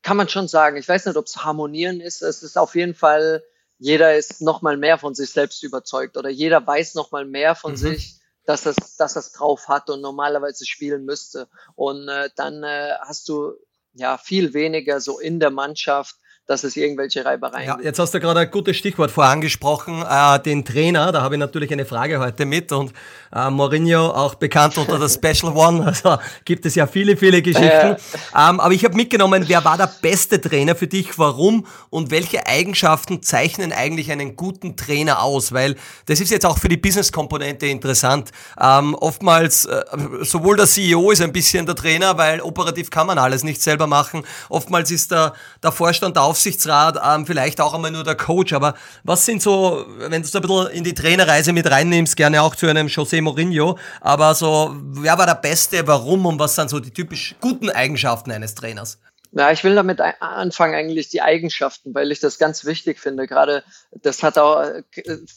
[0.07, 0.77] kann man schon sagen.
[0.77, 2.21] Ich weiß nicht, ob es harmonieren ist.
[2.21, 3.43] Es ist auf jeden Fall,
[3.77, 7.55] jeder ist noch mal mehr von sich selbst überzeugt oder jeder weiß noch mal mehr
[7.55, 7.75] von mhm.
[7.75, 8.15] sich,
[8.45, 11.49] dass es, dass es drauf hat und normalerweise spielen müsste.
[11.75, 13.55] Und äh, dann äh, hast du
[13.95, 16.15] ja viel weniger so in der Mannschaft
[16.47, 17.85] dass es irgendwelche Reibereien ja, gibt.
[17.85, 21.11] Jetzt hast du gerade ein gutes Stichwort vorangesprochen, äh, den Trainer.
[21.11, 22.93] Da habe ich natürlich eine Frage heute mit und
[23.35, 27.67] äh, Mourinho, auch bekannt unter der Special One, also gibt es ja viele, viele Geschichten.
[27.67, 27.97] Äh.
[28.33, 32.47] Ähm, aber ich habe mitgenommen, wer war der beste Trainer für dich, warum und welche
[32.47, 35.51] Eigenschaften zeichnen eigentlich einen guten Trainer aus?
[35.51, 38.31] Weil das ist jetzt auch für die Business-Komponente interessant.
[38.59, 39.83] Ähm, oftmals, äh,
[40.21, 43.87] sowohl der CEO ist ein bisschen der Trainer, weil operativ kann man alles nicht selber
[43.87, 44.23] machen.
[44.47, 48.75] Oftmals ist der, der Vorstand auf Aufsichtsrat, ähm, vielleicht auch einmal nur der Coach, aber
[49.03, 52.55] was sind so, wenn du es ein bisschen in die Trainerreise mit reinnimmst, gerne auch
[52.55, 56.79] zu einem José Mourinho, aber so, wer war der Beste, warum und was sind so
[56.79, 58.99] die typisch guten Eigenschaften eines Trainers?
[59.31, 63.25] Ja, ich will damit anfangen, eigentlich die Eigenschaften, weil ich das ganz wichtig finde.
[63.25, 64.83] Gerade das hat auch äh,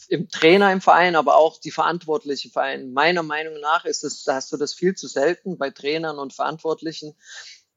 [0.07, 2.93] im Trainer im Verein, aber auch die Verantwortlichen Verein.
[2.93, 6.31] Meiner Meinung nach ist es, da hast du das viel zu selten bei Trainern und
[6.33, 7.15] Verantwortlichen,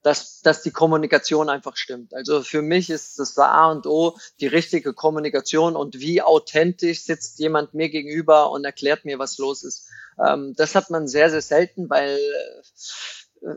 [0.05, 2.15] dass, dass die Kommunikation einfach stimmt.
[2.15, 7.39] Also für mich ist das A und O die richtige Kommunikation und wie authentisch sitzt
[7.39, 9.89] jemand mir gegenüber und erklärt mir, was los ist.
[10.25, 12.19] Ähm, das hat man sehr, sehr selten, weil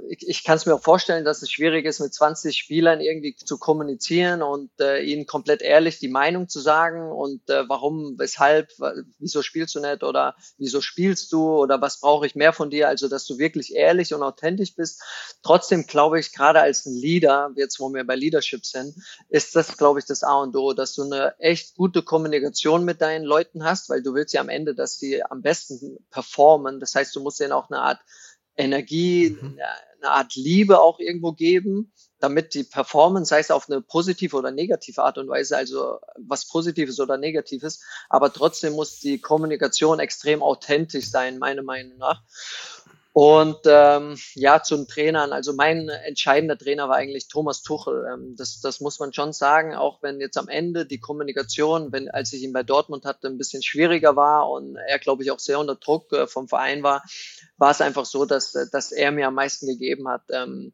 [0.09, 3.35] ich, ich kann es mir auch vorstellen, dass es schwierig ist, mit 20 Spielern irgendwie
[3.35, 8.69] zu kommunizieren und äh, ihnen komplett ehrlich die Meinung zu sagen und äh, warum, weshalb,
[9.19, 12.87] wieso spielst du nicht oder wieso spielst du oder was brauche ich mehr von dir,
[12.87, 15.01] also dass du wirklich ehrlich und authentisch bist.
[15.41, 18.95] Trotzdem glaube ich, gerade als ein Leader, jetzt wo wir bei Leadership sind,
[19.29, 23.01] ist das, glaube ich, das A und O, dass du eine echt gute Kommunikation mit
[23.01, 26.79] deinen Leuten hast, weil du willst ja am Ende, dass die am besten performen.
[26.79, 27.99] Das heißt, du musst denen auch eine Art
[28.57, 29.59] Energie, mhm.
[30.01, 34.51] eine Art Liebe auch irgendwo geben, damit die Performance, sei es auf eine positive oder
[34.51, 40.41] negative Art und Weise, also was Positives oder Negatives, aber trotzdem muss die Kommunikation extrem
[40.41, 42.23] authentisch sein, meiner Meinung nach.
[43.19, 45.33] Und ähm, ja, zu den Trainern.
[45.33, 48.05] Also mein entscheidender Trainer war eigentlich Thomas Tuchel.
[48.13, 52.11] Ähm, das, das muss man schon sagen, auch wenn jetzt am Ende die Kommunikation, wenn
[52.11, 55.39] als ich ihn bei Dortmund hatte, ein bisschen schwieriger war und er, glaube ich, auch
[55.39, 57.01] sehr unter Druck äh, vom Verein war,
[57.57, 60.21] war es einfach so, dass, dass er mir am meisten gegeben hat.
[60.29, 60.73] Ähm,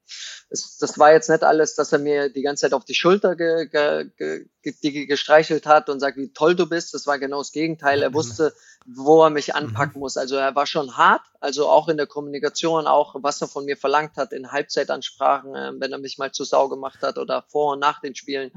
[0.50, 3.38] es, das war jetzt nicht alles, dass er mir die ganze Zeit auf die Schulter
[3.38, 6.94] ge, ge, ge, gestreichelt hat und sagt, wie toll du bist.
[6.94, 8.04] Das war genau das Gegenteil.
[8.04, 8.54] Er wusste,
[8.86, 10.02] wo er mich anpacken mhm.
[10.02, 10.18] muss.
[10.18, 12.33] Also er war schon hart, also auch in der Kommunikation,
[12.88, 16.44] auch was er von mir verlangt hat in Halbzeitansprachen, äh, wenn er mich mal zu
[16.44, 18.52] Sau gemacht hat oder vor und nach den Spielen.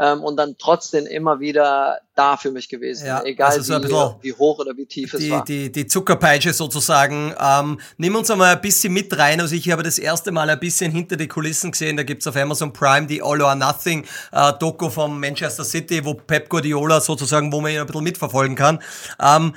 [0.00, 4.28] Ähm, und dann trotzdem immer wieder da für mich gewesen, ja, egal also so wie,
[4.28, 5.44] wie, hoch oder wie tief die, es war.
[5.44, 7.34] Die, die Zuckerpeitsche sozusagen.
[7.38, 9.42] Ähm, nimm uns einmal ein bisschen mit rein.
[9.42, 11.98] Also ich habe das erste Mal ein bisschen hinter die Kulissen gesehen.
[11.98, 16.14] Da gibt's auf Amazon Prime die All or Nothing äh, Doku vom Manchester City, wo
[16.14, 18.82] Pep Guardiola sozusagen, wo man ihn ein bisschen mitverfolgen kann.
[19.20, 19.54] Ähm,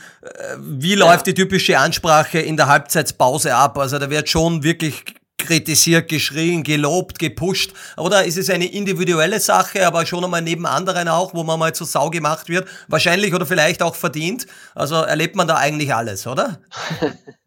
[0.58, 1.34] wie läuft ja.
[1.34, 3.78] die typische Ansprache in der Halbzeitpause ab?
[3.78, 5.04] Also da wird schon wirklich
[5.38, 7.74] kritisiert, geschrien, gelobt, gepusht?
[7.98, 11.74] Oder ist es eine individuelle Sache, aber schon einmal neben anderen auch, wo man mal
[11.74, 12.68] zur Sau gemacht wird?
[12.88, 14.48] Wahrscheinlich oder vielleicht auch verdient.
[14.76, 16.60] Also erlebt man da eigentlich alles, oder?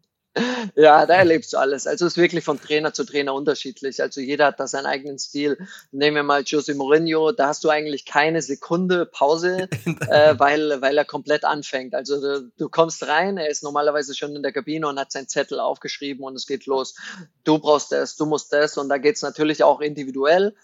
[0.75, 1.87] Ja, da erlebst du alles.
[1.87, 4.01] Also es ist wirklich von Trainer zu Trainer unterschiedlich.
[4.01, 5.57] Also jeder hat da seinen eigenen Stil.
[5.91, 9.69] Nehmen wir mal Jose Mourinho, da hast du eigentlich keine Sekunde Pause,
[10.09, 11.95] äh, weil, weil er komplett anfängt.
[11.95, 15.27] Also du, du, kommst rein, er ist normalerweise schon in der Kabine und hat seinen
[15.27, 16.95] Zettel aufgeschrieben und es geht los.
[17.43, 20.55] Du brauchst das, du musst das und da geht's natürlich auch individuell.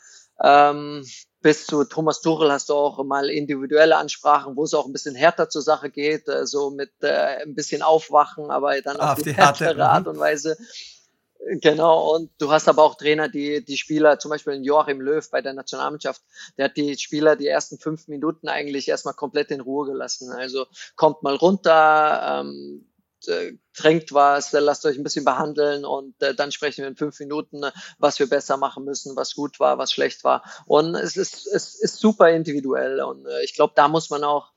[0.41, 1.05] Ähm,
[1.43, 5.13] bis zu Thomas Tuchel hast du auch mal individuelle Ansprachen, wo es auch ein bisschen
[5.13, 9.17] härter zur Sache geht, äh, so mit äh, ein bisschen Aufwachen, aber dann auf, auf
[9.17, 9.82] die, die härtere mhm.
[9.82, 10.58] Art und Weise.
[11.60, 15.41] Genau, und du hast aber auch Trainer, die die Spieler, zum Beispiel Joachim Löw bei
[15.41, 16.21] der Nationalmannschaft,
[16.58, 20.32] der hat die Spieler die ersten fünf Minuten eigentlich erstmal komplett in Ruhe gelassen.
[20.32, 22.86] Also kommt mal runter, ähm,
[23.27, 27.19] äh, trinkt was, lasst euch ein bisschen behandeln und äh, dann sprechen wir in fünf
[27.19, 27.63] Minuten,
[27.97, 30.43] was wir besser machen müssen, was gut war, was schlecht war.
[30.65, 34.51] Und es ist, es ist super individuell und äh, ich glaube, da muss man auch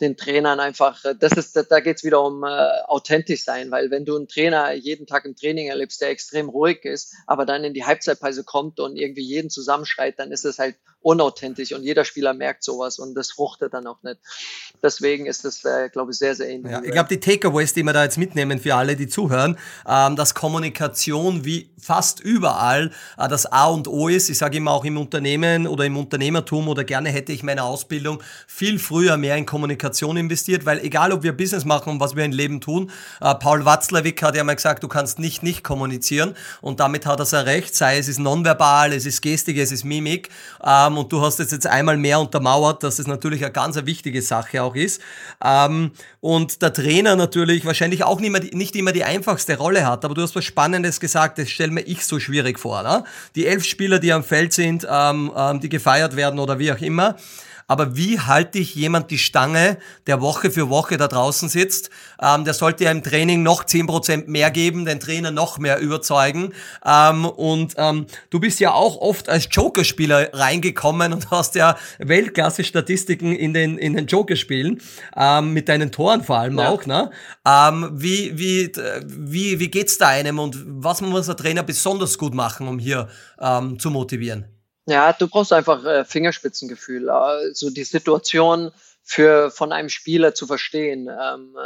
[0.00, 2.46] den Trainern einfach, äh, das ist, da geht's wieder um äh,
[2.86, 6.84] authentisch sein, weil wenn du einen Trainer jeden Tag im Training erlebst, der extrem ruhig
[6.84, 10.76] ist, aber dann in die Halbzeitpause kommt und irgendwie jeden zusammenschreit, dann ist es halt
[11.00, 14.18] unauthentisch und jeder Spieler merkt sowas und das fruchtet dann auch nicht.
[14.82, 16.72] Deswegen ist das, äh, glaube ich, sehr, sehr ähnlich.
[16.72, 19.56] Ja, ich glaube, die Takeaways, die wir da jetzt mitnehmen für alle, die zuhören,
[19.88, 24.28] ähm, dass Kommunikation wie fast überall äh, das A und O ist.
[24.28, 28.20] Ich sage immer auch im Unternehmen oder im Unternehmertum oder gerne hätte ich meine Ausbildung
[28.48, 29.85] viel früher mehr in Kommunikation
[30.16, 33.64] investiert, weil egal, ob wir Business machen und was wir im Leben tun, äh, Paul
[33.64, 37.46] Watzlawick hat ja mal gesagt, du kannst nicht nicht kommunizieren und damit hat er sehr
[37.46, 40.30] recht, sei es ist nonverbal, es ist Gestik, es ist Mimik.
[40.64, 44.22] Ähm, und du hast es jetzt einmal mehr untermauert, dass es natürlich eine ganz wichtige
[44.22, 45.00] Sache auch ist.
[45.44, 50.04] Ähm, und der Trainer natürlich wahrscheinlich auch nicht, mehr, nicht immer die einfachste Rolle hat,
[50.04, 52.82] aber du hast was Spannendes gesagt, das stelle mir ich so schwierig vor.
[52.82, 53.04] Ne?
[53.34, 56.80] Die elf Spieler, die am Feld sind, ähm, ähm, die gefeiert werden oder wie auch
[56.80, 57.16] immer.
[57.68, 61.90] Aber wie halte ich jemand die Stange, der Woche für Woche da draußen sitzt?
[62.20, 65.80] Ähm, der sollte ja im Training noch zehn Prozent mehr geben, den Trainer noch mehr
[65.80, 66.52] überzeugen.
[66.84, 73.32] Ähm, und ähm, du bist ja auch oft als Jokerspieler reingekommen und hast ja Weltklasse-Statistiken
[73.34, 74.80] in den, in den Jokerspielen,
[75.16, 76.68] ähm, mit deinen Toren vor allem ja.
[76.68, 76.86] auch.
[76.86, 77.10] Ne?
[77.46, 78.70] Ähm, wie, wie,
[79.06, 83.08] wie, wie geht's da einem und was muss der Trainer besonders gut machen, um hier
[83.40, 84.55] ähm, zu motivieren?
[84.86, 88.70] Ja, du brauchst einfach äh, Fingerspitzengefühl, also die Situation
[89.02, 91.08] für von einem Spieler zu verstehen.
[91.08, 91.56] Ähm,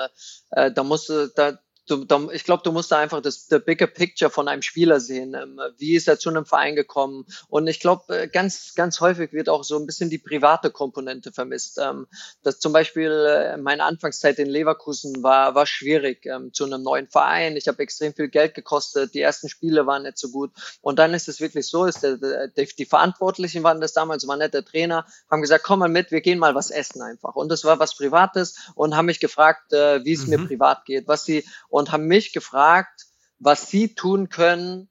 [0.51, 3.47] äh, äh da musst du, da, du, da, ich glaube, du musst da einfach das
[3.49, 5.35] the bigger picture von einem Spieler sehen.
[5.35, 7.27] Ähm, wie ist er zu einem Verein gekommen?
[7.49, 11.33] Und ich glaube, äh, ganz, ganz häufig wird auch so ein bisschen die private Komponente
[11.33, 11.79] vermisst.
[11.83, 12.07] Ähm,
[12.43, 17.09] das zum Beispiel äh, meine Anfangszeit in Leverkusen war, war schwierig ähm, zu einem neuen
[17.09, 17.57] Verein.
[17.57, 19.15] Ich habe extrem viel Geld gekostet.
[19.15, 20.53] Die ersten Spiele waren nicht so gut.
[20.83, 24.37] Und dann ist es wirklich so, ist der, der, die Verantwortlichen waren das damals, war
[24.37, 27.35] nicht der Trainer, haben gesagt, komm mal mit, wir gehen mal was essen einfach.
[27.35, 30.31] Und das war was Privates und haben mich gefragt, äh, wie es mhm.
[30.31, 33.07] mir privat geht, was sie und haben mich gefragt,
[33.39, 34.91] was sie tun können,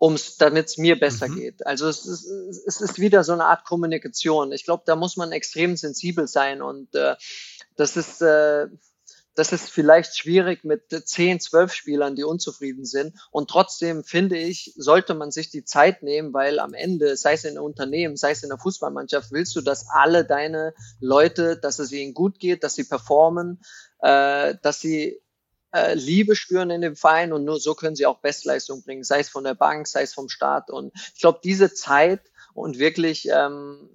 [0.00, 1.36] ums, damit es mir besser mhm.
[1.36, 1.66] geht.
[1.66, 2.24] Also es ist,
[2.66, 4.52] es ist wieder so eine Art Kommunikation.
[4.52, 7.16] Ich glaube, da muss man extrem sensibel sein und äh,
[7.76, 8.68] das ist äh,
[9.38, 13.14] das ist vielleicht schwierig mit 10, 12 Spielern, die unzufrieden sind.
[13.30, 17.44] Und trotzdem finde ich, sollte man sich die Zeit nehmen, weil am Ende, sei es
[17.44, 21.78] in einem Unternehmen, sei es in der Fußballmannschaft, willst du, dass alle deine Leute, dass
[21.78, 23.60] es ihnen gut geht, dass sie performen,
[24.00, 25.20] äh, dass sie
[25.72, 29.20] äh, Liebe spüren in dem Verein und nur so können sie auch Bestleistung bringen, sei
[29.20, 30.70] es von der Bank, sei es vom Staat.
[30.70, 32.20] Und ich glaube, diese Zeit
[32.54, 33.88] und wirklich ähm,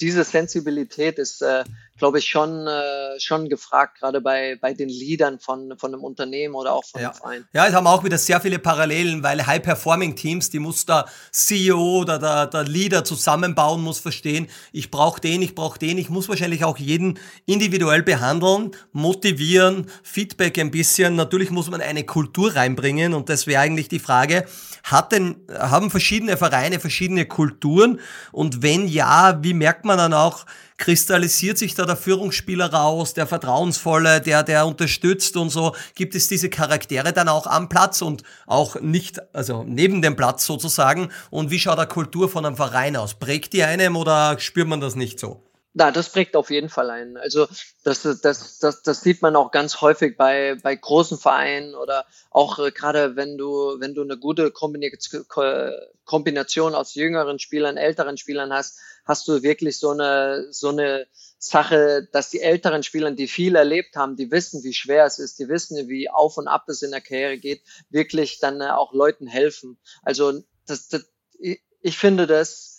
[0.00, 1.64] diese Sensibilität ist, äh,
[2.00, 6.54] glaube ich, schon, äh, schon gefragt, gerade bei, bei den Leadern von, von einem Unternehmen
[6.54, 7.10] oder auch von ja.
[7.10, 7.48] einem Verein.
[7.52, 12.18] Ja, es haben auch wieder sehr viele Parallelen, weil High-Performing-Teams, die muss der CEO oder
[12.18, 16.64] der, der Leader zusammenbauen, muss verstehen, ich brauche den, ich brauche den, ich muss wahrscheinlich
[16.64, 21.16] auch jeden individuell behandeln, motivieren, Feedback ein bisschen.
[21.16, 24.46] Natürlich muss man eine Kultur reinbringen und das wäre eigentlich die Frage,
[24.84, 28.00] hat denn, haben verschiedene Vereine verschiedene Kulturen
[28.32, 30.46] und wenn ja, wie merkt man dann auch,
[30.80, 35.76] kristallisiert sich da der Führungsspieler raus, der Vertrauensvolle, der, der unterstützt und so?
[35.94, 40.44] Gibt es diese Charaktere dann auch am Platz und auch nicht, also neben dem Platz
[40.44, 41.12] sozusagen?
[41.30, 43.14] Und wie schaut der Kultur von einem Verein aus?
[43.14, 45.44] Prägt die einem oder spürt man das nicht so?
[45.72, 47.16] Na, das prägt auf jeden Fall ein.
[47.16, 47.46] Also
[47.84, 52.58] das, das, das, das sieht man auch ganz häufig bei, bei großen Vereinen oder auch
[52.58, 58.80] äh, gerade wenn du, wenn du eine gute Kombination aus jüngeren Spielern, älteren Spielern hast,
[59.04, 61.06] hast du wirklich so eine, so eine
[61.38, 65.38] Sache, dass die älteren Spieler, die viel erlebt haben, die wissen, wie schwer es ist,
[65.38, 68.92] die wissen, wie auf und ab es in der Karriere geht, wirklich dann äh, auch
[68.92, 69.78] Leuten helfen.
[70.02, 71.06] Also das, das,
[71.38, 72.78] ich finde das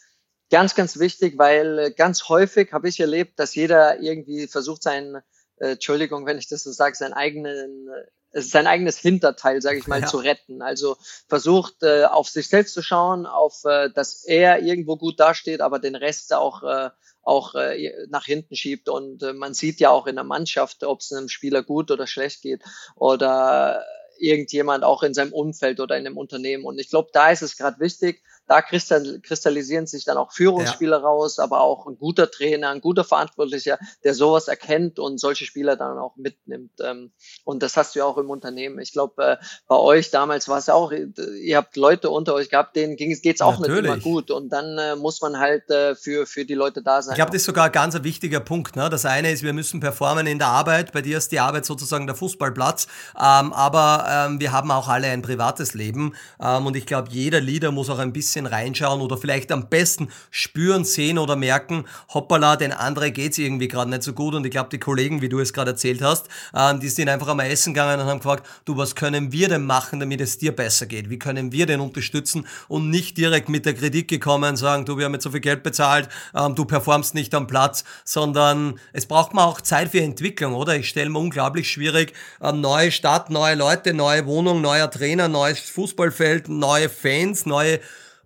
[0.52, 5.16] ganz, ganz wichtig, weil äh, ganz häufig habe ich erlebt, dass jeder irgendwie versucht, seinen,
[5.58, 7.90] äh, Entschuldigung, wenn ich das so sage, seinen eigenen,
[8.34, 10.08] sein eigenes Hinterteil, sage ich mal, ja.
[10.08, 10.62] zu retten.
[10.62, 15.62] Also versucht, äh, auf sich selbst zu schauen, auf, äh, dass er irgendwo gut dasteht,
[15.62, 16.90] aber den Rest auch, äh,
[17.24, 18.90] auch äh, nach hinten schiebt.
[18.90, 22.08] Und äh, man sieht ja auch in der Mannschaft, ob es einem Spieler gut oder
[22.08, 22.64] schlecht geht
[22.96, 23.84] oder
[24.22, 26.64] irgendjemand auch in seinem Umfeld oder in einem Unternehmen.
[26.64, 31.04] Und ich glaube, da ist es gerade wichtig, da kristallisieren sich dann auch Führungsspieler ja.
[31.04, 35.78] raus, aber auch ein guter Trainer, ein guter Verantwortlicher, der sowas erkennt und solche Spieler
[35.78, 36.72] dann auch mitnimmt.
[36.84, 37.12] Ähm,
[37.46, 38.80] und das hast du ja auch im Unternehmen.
[38.80, 42.76] Ich glaube, äh, bei euch damals war es auch, ihr habt Leute unter euch gehabt,
[42.76, 43.84] denen geht es auch Natürlich.
[43.84, 44.32] nicht immer gut.
[44.32, 47.14] Und dann äh, muss man halt äh, für, für die Leute da sein.
[47.14, 48.76] Ich glaube, das ist sogar ein ganz wichtiger Punkt.
[48.76, 48.90] Ne?
[48.90, 50.92] Das eine ist, wir müssen performen in der Arbeit.
[50.92, 52.88] Bei dir ist die Arbeit sozusagen der Fußballplatz.
[53.16, 56.16] Ähm, aber ähm, wir haben auch alle ein privates Leben.
[56.38, 60.08] und ich glaube, jeder Leader muss auch ein bisschen bisschen reinschauen oder vielleicht am besten
[60.30, 64.34] spüren, sehen oder merken, hoppala, den anderen geht's irgendwie gerade nicht so gut.
[64.36, 67.28] Und ich glaube, die Kollegen, wie du es gerade erzählt hast, äh, die sind einfach
[67.28, 70.56] einmal essen gegangen und haben gefragt, du, was können wir denn machen, damit es dir
[70.56, 71.10] besser geht?
[71.10, 72.48] Wie können wir denn unterstützen?
[72.70, 75.42] Und nicht direkt mit der Kritik gekommen und sagen, du, wir haben jetzt so viel
[75.42, 80.02] Geld bezahlt, ähm, du performst nicht am Platz, sondern es braucht man auch Zeit für
[80.02, 80.78] Entwicklung, oder?
[80.78, 85.60] Ich stelle mir unglaublich schwierig, ähm, neue Stadt, neue Leute, neue Wohnung, neuer Trainer, neues
[85.60, 87.82] Fußballfeld, neue Fans, neue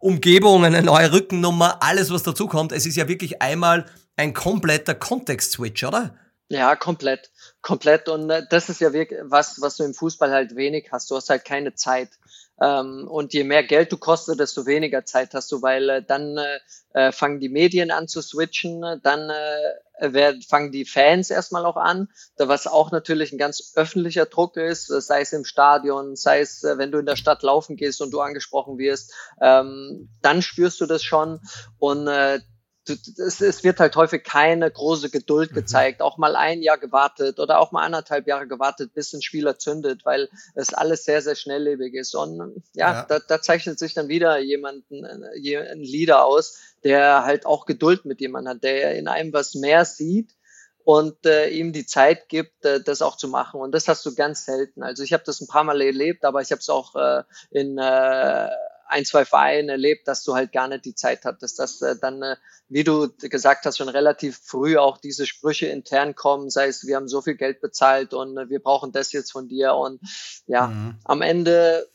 [0.05, 2.71] Umgebung, eine neue Rückennummer, alles was dazu kommt.
[2.71, 6.15] Es ist ja wirklich einmal ein kompletter Kontext-Switch, oder?
[6.47, 8.07] Ja, komplett, komplett.
[8.07, 11.09] Und äh, das ist ja wirklich was, was du im Fußball halt wenig hast.
[11.09, 12.09] Du hast halt keine Zeit.
[12.61, 16.37] Ähm, und je mehr Geld du kostest, desto weniger Zeit hast du, weil äh, dann
[16.37, 16.59] äh,
[16.93, 21.77] äh fangen die Medien an zu switchen, dann äh, werden, fangen die Fans erstmal auch
[21.77, 26.63] an, was auch natürlich ein ganz öffentlicher Druck ist, sei es im Stadion, sei es,
[26.63, 30.79] äh, wenn du in der Stadt laufen gehst und du angesprochen wirst, ähm, dann spürst
[30.81, 31.41] du das schon.
[31.77, 32.39] Und äh,
[32.89, 35.55] es, wird halt häufig keine große Geduld mhm.
[35.55, 39.57] gezeigt, auch mal ein Jahr gewartet oder auch mal anderthalb Jahre gewartet, bis ein Spieler
[39.57, 42.15] zündet, weil es alles sehr, sehr schnelllebig ist.
[42.15, 43.05] Und ja, ja.
[43.07, 48.05] Da, da zeichnet sich dann wieder jemanden, äh, ein Leader aus, der halt auch Geduld
[48.05, 50.35] mit jemandem hat, der in einem was mehr sieht
[50.85, 53.59] und äh, ihm die Zeit gibt, äh, das auch zu machen.
[53.59, 54.83] Und das hast du ganz selten.
[54.83, 57.79] Also ich habe das ein paar Mal erlebt, aber ich habe es auch äh, in
[57.79, 58.49] äh,
[58.87, 62.21] ein, zwei Vereinen erlebt, dass du halt gar nicht die Zeit hattest, dass äh, dann,
[62.21, 62.35] äh,
[62.69, 66.95] wie du gesagt hast, schon relativ früh auch diese Sprüche intern kommen, sei es, wir
[66.95, 69.99] haben so viel Geld bezahlt und äh, wir brauchen das jetzt von dir und
[70.47, 70.99] ja, mhm.
[71.03, 71.87] am Ende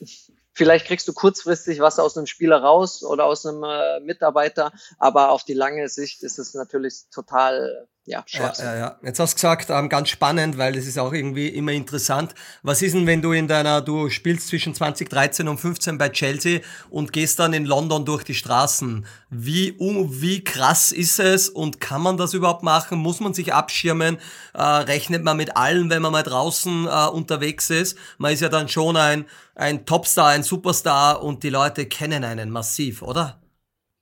[0.53, 5.31] Vielleicht kriegst du kurzfristig was aus einem Spieler raus oder aus einem äh, Mitarbeiter, aber
[5.31, 8.99] auf die lange Sicht ist es natürlich total ja, ja, ja, ja.
[9.05, 12.35] Jetzt hast du gesagt, ähm, ganz spannend, weil das ist auch irgendwie immer interessant.
[12.62, 16.61] Was ist denn, wenn du in deiner, du spielst zwischen 2013 und 15 bei Chelsea
[16.90, 19.07] und gehst dann in London durch die Straßen?
[19.31, 22.99] Wie, um, wie krass ist es und kann man das überhaupt machen?
[22.99, 24.18] Muss man sich abschirmen?
[24.55, 27.96] Äh, rechnet man mit allen, wenn man mal draußen äh, unterwegs ist?
[28.18, 32.51] Man ist ja dann schon ein, ein Topstar, ein Superstar und die Leute kennen einen
[32.51, 33.39] massiv, oder?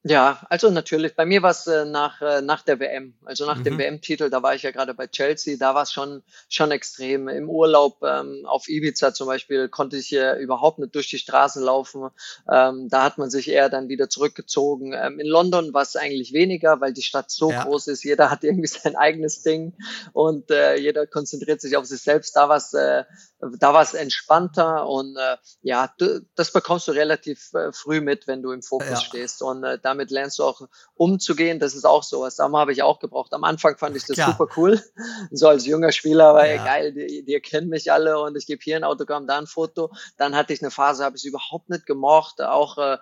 [0.05, 1.17] Ja, also natürlich.
[1.17, 3.65] Bei mir war es äh, nach, äh, nach der WM, also nach mhm.
[3.65, 7.27] dem WM-Titel, da war ich ja gerade bei Chelsea, da war es schon, schon extrem.
[7.27, 11.63] Im Urlaub ähm, auf Ibiza zum Beispiel konnte ich äh, überhaupt nicht durch die Straßen
[11.63, 12.11] laufen.
[12.51, 14.93] Ähm, da hat man sich eher dann wieder zurückgezogen.
[14.93, 17.65] Ähm, in London war es eigentlich weniger, weil die Stadt so ja.
[17.65, 18.05] groß ist.
[18.05, 19.75] Jeder hat irgendwie sein eigenes Ding
[20.13, 22.37] und äh, jeder konzentriert sich auf sich selbst.
[22.37, 23.03] Da war es äh,
[23.41, 28.27] da war es entspannter und äh, ja, du, das bekommst du relativ äh, früh mit,
[28.27, 28.97] wenn du im Fokus ja.
[28.97, 31.59] stehst und äh, damit lernst du auch umzugehen.
[31.59, 32.37] Das ist auch sowas.
[32.37, 33.33] Da habe ich auch gebraucht.
[33.33, 34.33] Am Anfang fand ich das Klar.
[34.33, 34.83] super cool,
[35.31, 36.65] so als junger Spieler, weil ja.
[36.65, 39.91] geil, die, die kennen mich alle und ich gebe hier ein Autogramm, da ein Foto.
[40.17, 42.41] Dann hatte ich eine Phase, habe ich es überhaupt nicht gemocht.
[42.43, 42.99] Auch äh,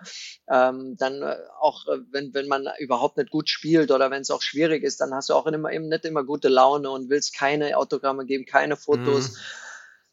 [0.49, 4.31] ähm, dann äh, auch äh, wenn wenn man überhaupt nicht gut spielt oder wenn es
[4.31, 7.35] auch schwierig ist, dann hast du auch immer eben nicht immer gute Laune und willst
[7.35, 9.31] keine Autogramme geben, keine Fotos.
[9.31, 9.37] Mhm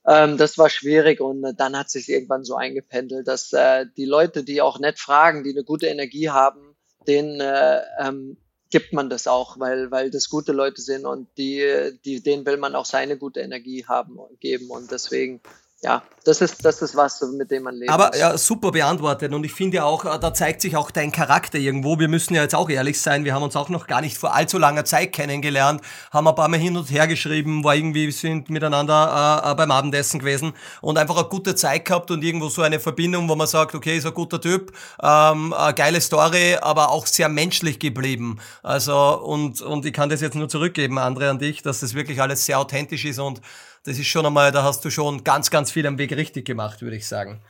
[0.06, 4.04] ähm, das war schwierig und äh, dann hat sich irgendwann so eingependelt, dass äh, die
[4.04, 8.36] Leute, die auch nett fragen, die eine gute Energie haben, denen äh, ähm,
[8.70, 12.56] gibt man das auch, weil, weil das gute Leute sind und die, die, denen will
[12.56, 15.40] man auch seine gute Energie haben geben und deswegen
[15.84, 17.92] ja, das ist, das ist was, mit dem man lebt.
[17.92, 19.34] Aber ja, super beantwortet.
[19.34, 21.98] Und ich finde ja auch, äh, da zeigt sich auch dein Charakter irgendwo.
[21.98, 23.26] Wir müssen ja jetzt auch ehrlich sein.
[23.26, 26.48] Wir haben uns auch noch gar nicht vor allzu langer Zeit kennengelernt, haben ein paar
[26.48, 30.96] Mal hin und her geschrieben, war irgendwie, sind miteinander äh, äh, beim Abendessen gewesen und
[30.96, 34.06] einfach eine gute Zeit gehabt und irgendwo so eine Verbindung, wo man sagt, okay, ist
[34.06, 38.38] ein guter Typ, ähm, geile Story, aber auch sehr menschlich geblieben.
[38.62, 42.22] Also, und, und ich kann das jetzt nur zurückgeben, Andre, an dich, dass das wirklich
[42.22, 43.42] alles sehr authentisch ist und
[43.84, 46.80] das ist schon einmal, da hast du schon ganz, ganz viel am Weg richtig gemacht,
[46.80, 47.40] würde ich sagen.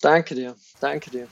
[0.00, 1.28] Danke dir, danke dir.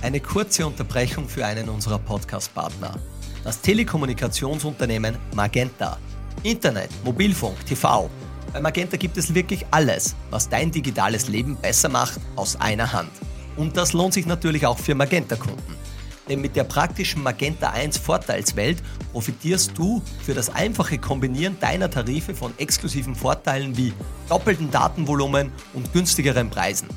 [0.00, 2.98] Eine kurze Unterbrechung für einen unserer Podcast-Partner.
[3.42, 5.98] Das Telekommunikationsunternehmen Magenta.
[6.42, 8.10] Internet, Mobilfunk, TV.
[8.52, 13.10] Bei Magenta gibt es wirklich alles, was dein digitales Leben besser macht, aus einer Hand.
[13.56, 15.83] Und das lohnt sich natürlich auch für Magenta-Kunden.
[16.28, 22.34] Denn mit der praktischen Magenta 1 Vorteilswelt profitierst du für das einfache Kombinieren deiner Tarife
[22.34, 23.92] von exklusiven Vorteilen wie
[24.28, 26.88] doppelten Datenvolumen und günstigeren Preisen.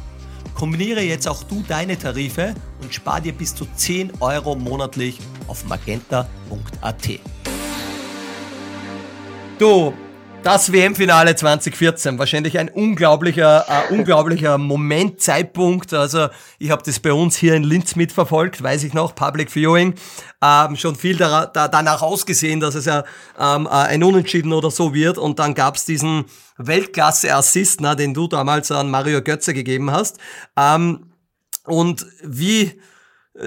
[0.56, 5.66] Kombiniere jetzt auch du deine Tarife und spar dir bis zu 10 Euro monatlich auf
[5.66, 7.10] magenta.at.
[9.60, 9.94] Du,
[10.48, 15.94] das WM-Finale 2014, wahrscheinlich ein unglaublicher, äh, unglaublicher Moment, Zeitpunkt.
[15.94, 19.96] Also ich habe das bei uns hier in Linz mitverfolgt, weiß ich noch, Public Viewing.
[20.42, 23.04] Ähm, schon viel da, da, danach ausgesehen, dass es ja
[23.38, 25.18] ähm, äh, ein Unentschieden oder so wird.
[25.18, 26.24] Und dann gab's diesen
[26.58, 30.18] Weltklasse-Assist, den du damals an Mario Götze gegeben hast.
[30.56, 31.12] Ähm,
[31.66, 32.80] und wie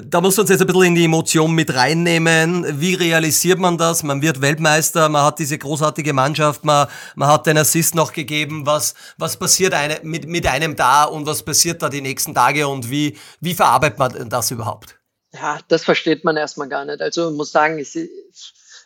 [0.05, 2.81] da muss man uns jetzt ein bisschen in die Emotion mit reinnehmen.
[2.81, 4.05] Wie realisiert man das?
[4.05, 6.87] Man wird Weltmeister, man hat diese großartige Mannschaft, man,
[7.17, 8.67] man hat den Assist noch gegeben.
[8.67, 12.69] Was, was passiert eine, mit, mit einem da und was passiert da die nächsten Tage
[12.69, 14.97] und wie, wie verarbeitet man das überhaupt?
[15.33, 17.01] Ja, das versteht man erstmal gar nicht.
[17.01, 17.97] Also muss sagen, ich,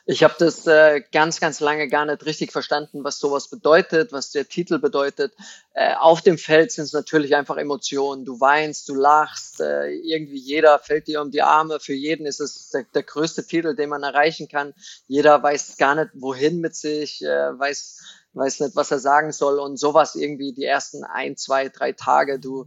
[0.07, 4.31] ich habe das äh, ganz, ganz lange gar nicht richtig verstanden, was sowas bedeutet, was
[4.31, 5.33] der Titel bedeutet.
[5.73, 8.27] Äh, auf dem Feld sind es natürlich einfach Emotionen.
[8.27, 11.81] Du weinst, du lachst, äh, irgendwie jeder fällt dir um die Arme.
[11.81, 14.75] Für jeden ist es der, der größte Titel, den man erreichen kann.
[15.07, 18.01] Jeder weiß gar nicht, wohin mit sich, äh, weiß,
[18.35, 22.39] weiß nicht, was er sagen soll und sowas irgendwie die ersten ein, zwei, drei Tage.
[22.39, 22.67] Du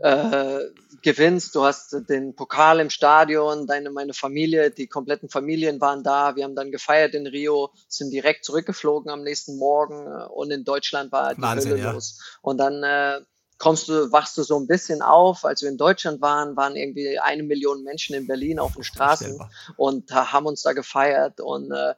[0.00, 0.60] äh,
[1.02, 6.36] gewinnst, du hast den Pokal im Stadion, deine, meine Familie, die kompletten Familien waren da,
[6.36, 10.64] wir haben dann gefeiert in Rio, sind direkt zurückgeflogen am nächsten Morgen äh, und in
[10.64, 11.92] Deutschland war die Wahnsinn, Hölle ja.
[11.92, 12.20] los.
[12.42, 13.20] Und dann äh,
[13.58, 15.44] kommst du, wachst du so ein bisschen auf.
[15.44, 19.38] Als wir in Deutschland waren, waren irgendwie eine Million Menschen in Berlin auf den Straßen
[19.76, 21.94] und haben uns da gefeiert und äh,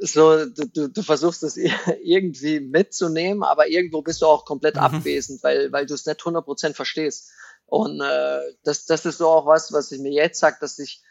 [0.00, 1.56] so, du, du versuchst es
[2.02, 4.82] irgendwie mitzunehmen, aber irgendwo bist du auch komplett mhm.
[4.82, 7.30] abwesend, weil, weil du es nicht 100% verstehst.
[7.66, 11.02] Und äh, das, das ist so auch was, was ich mir jetzt sage, dass ich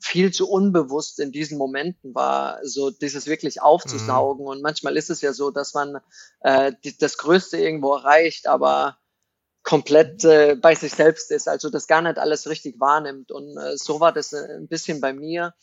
[0.00, 4.44] viel zu unbewusst in diesen Momenten war, so dieses wirklich aufzusaugen.
[4.44, 4.50] Mhm.
[4.50, 5.98] Und manchmal ist es ja so, dass man
[6.40, 8.98] äh, die, das Größte irgendwo erreicht, aber
[9.62, 13.32] komplett äh, bei sich selbst ist, also das gar nicht alles richtig wahrnimmt.
[13.32, 15.54] Und äh, so war das äh, ein bisschen bei mir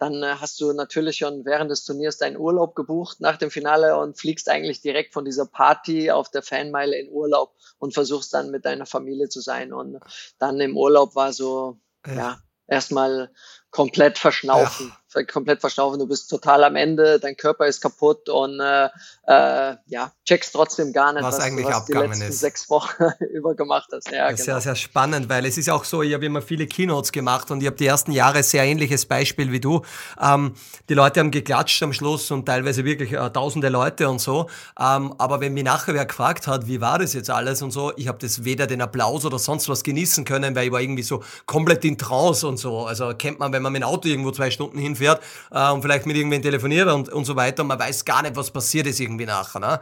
[0.00, 3.98] dann äh, hast du natürlich schon während des Turniers deinen Urlaub gebucht nach dem Finale
[3.98, 8.50] und fliegst eigentlich direkt von dieser Party auf der Fanmeile in Urlaub und versuchst dann
[8.50, 9.74] mit deiner Familie zu sein.
[9.74, 10.00] Und
[10.38, 13.30] dann im Urlaub war so, ja, ja erstmal
[13.70, 14.88] komplett verschnaufen.
[14.88, 14.99] Ja.
[15.32, 18.88] Komplett verschnaufen, du bist total am Ende, dein Körper ist kaputt und äh,
[19.26, 22.40] äh, ja, checkst trotzdem gar nicht, was, was eigentlich was abgegangen die letzten ist.
[22.40, 24.10] sechs Wochen über gemacht hast.
[24.10, 24.42] Ja, genau.
[24.42, 27.60] Sehr, sehr spannend, weil es ist auch so, ich habe immer viele Keynotes gemacht und
[27.60, 29.82] ich habe die ersten Jahre sehr ähnliches Beispiel wie du.
[30.20, 30.54] Ähm,
[30.88, 34.48] die Leute haben geklatscht am Schluss und teilweise wirklich äh, tausende Leute und so.
[34.78, 37.92] Ähm, aber wenn mich nachher wer gefragt hat, wie war das jetzt alles und so,
[37.96, 41.02] ich habe das weder den Applaus oder sonst was genießen können, weil ich war irgendwie
[41.02, 42.86] so komplett in Trance und so.
[42.86, 46.06] Also kennt man, wenn man mit dem Auto irgendwo zwei Stunden hinfährt äh, und vielleicht
[46.06, 47.62] mit irgendwen telefoniert und, und so weiter.
[47.62, 49.60] Und man weiß gar nicht, was passiert ist irgendwie nachher.
[49.60, 49.80] Ne?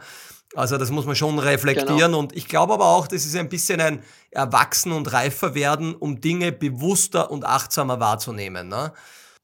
[0.55, 1.97] Also das muss man schon reflektieren.
[1.97, 2.19] Genau.
[2.19, 6.21] Und ich glaube aber auch, das ist ein bisschen ein Erwachsen und reifer werden, um
[6.21, 8.67] Dinge bewusster und achtsamer wahrzunehmen.
[8.67, 8.93] Ne?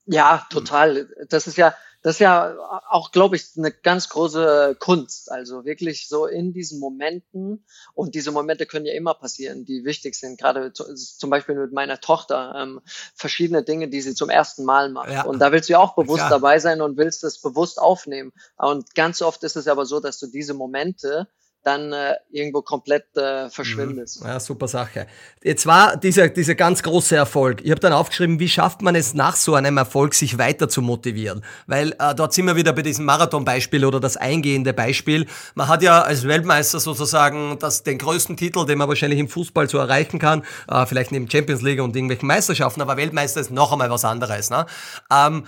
[0.07, 1.07] Ja, total.
[1.29, 1.75] Das ist ja,
[2.05, 2.55] das ist ja
[2.87, 5.31] auch, glaube ich, eine ganz große Kunst.
[5.31, 10.13] Also wirklich so in diesen Momenten, und diese Momente können ja immer passieren, die wichtig
[10.13, 12.79] sind, gerade zum Beispiel mit meiner Tochter, ähm,
[13.15, 15.09] verschiedene Dinge, die sie zum ersten Mal macht.
[15.09, 15.23] Ja.
[15.23, 16.29] Und da willst du ja auch bewusst ja.
[16.29, 18.33] dabei sein und willst das bewusst aufnehmen.
[18.55, 21.27] Und ganz oft ist es aber so, dass du diese Momente
[21.65, 24.23] dann äh, irgendwo komplett äh, verschwindest.
[24.23, 25.07] Ja, super Sache.
[25.43, 27.61] Jetzt war dieser, dieser ganz große Erfolg.
[27.63, 30.81] Ich habe dann aufgeschrieben, wie schafft man es nach so einem Erfolg, sich weiter zu
[30.81, 31.43] motivieren?
[31.65, 35.25] Weil äh, dort sind wir wieder bei diesem Marathon-Beispiel oder das eingehende Beispiel.
[35.55, 39.67] Man hat ja als Weltmeister sozusagen das, den größten Titel, den man wahrscheinlich im Fußball
[39.67, 43.71] so erreichen kann, äh, vielleicht neben Champions League und irgendwelchen Meisterschaften, aber Weltmeister ist noch
[43.71, 44.51] einmal was anderes.
[44.51, 44.67] Ne?
[45.11, 45.45] Ähm,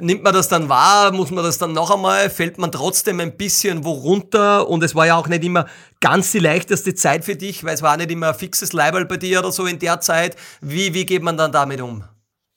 [0.00, 1.12] nimmt man das dann wahr?
[1.12, 2.30] Muss man das dann noch einmal?
[2.30, 4.68] Fällt man trotzdem ein bisschen wo runter?
[4.68, 5.66] Und es war ja auch nicht immer
[6.00, 9.16] ganz die leichteste Zeit für dich, weil es war nicht immer ein fixes Leibel bei
[9.16, 10.36] dir oder so in der Zeit.
[10.60, 12.04] Wie, wie geht man dann damit um?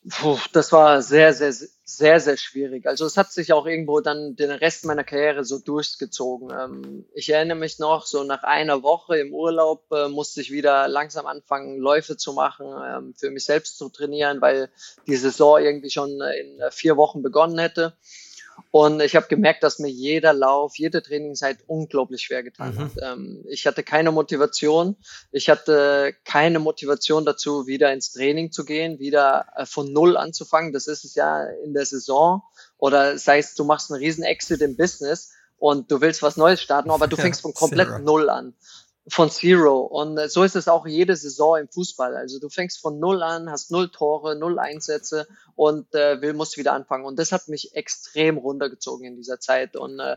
[0.10, 1.54] Puh, das war sehr, sehr,
[1.86, 2.86] sehr, sehr schwierig.
[2.86, 6.50] Also es hat sich auch irgendwo dann den Rest meiner Karriere so durchgezogen.
[6.52, 10.88] Ähm, ich erinnere mich noch, so nach einer Woche im Urlaub äh, musste ich wieder
[10.88, 14.70] langsam anfangen, Läufe zu machen, ähm, für mich selbst zu trainieren, weil
[15.08, 17.98] die Saison irgendwie schon in vier Wochen begonnen hätte.
[18.72, 22.80] Und ich habe gemerkt, dass mir jeder Lauf, jede Trainingszeit unglaublich schwer getan mhm.
[22.80, 22.92] hat.
[23.02, 24.96] Ähm, ich hatte keine Motivation.
[25.32, 30.74] Ich hatte keine Motivation dazu, wieder ins Training zu gehen, wieder äh, von Null anzufangen.
[30.74, 32.42] Das ist es ja in der Saison.
[32.78, 36.62] Oder sei es, du machst einen riesen Exit im Business und du willst was Neues
[36.62, 38.54] starten, aber du fängst von komplett Null an
[39.08, 39.82] von Zero.
[39.82, 42.16] Und äh, so ist es auch jede Saison im Fußball.
[42.16, 46.58] Also du fängst von Null an, hast null Tore, null Einsätze und äh, will, musst
[46.58, 47.06] wieder anfangen.
[47.06, 49.76] Und das hat mich extrem runtergezogen in dieser Zeit.
[49.76, 50.16] Und äh,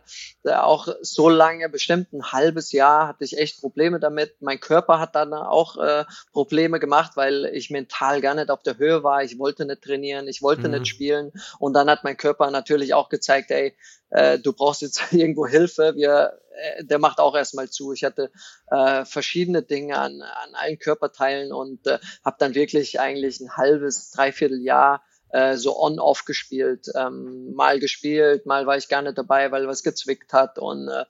[0.50, 4.36] auch so lange, bestimmt ein halbes Jahr, hatte ich echt Probleme damit.
[4.40, 8.78] Mein Körper hat dann auch äh, Probleme gemacht, weil ich mental gar nicht auf der
[8.78, 9.24] Höhe war.
[9.24, 10.74] Ich wollte nicht trainieren, ich wollte mhm.
[10.74, 11.32] nicht spielen.
[11.58, 13.76] Und dann hat mein Körper natürlich auch gezeigt, ey,
[14.10, 15.94] äh, du brauchst jetzt irgendwo Hilfe.
[15.96, 16.38] Wir
[16.80, 17.92] der macht auch erstmal zu.
[17.92, 18.30] Ich hatte
[18.70, 24.10] äh, verschiedene Dinge an, an allen Körperteilen und äh, habe dann wirklich eigentlich ein halbes,
[24.10, 26.86] dreiviertel Jahr äh, so on-off gespielt.
[26.94, 30.58] Ähm, mal gespielt, mal war ich gar nicht dabei, weil was gezwickt hat.
[30.58, 31.04] Und äh,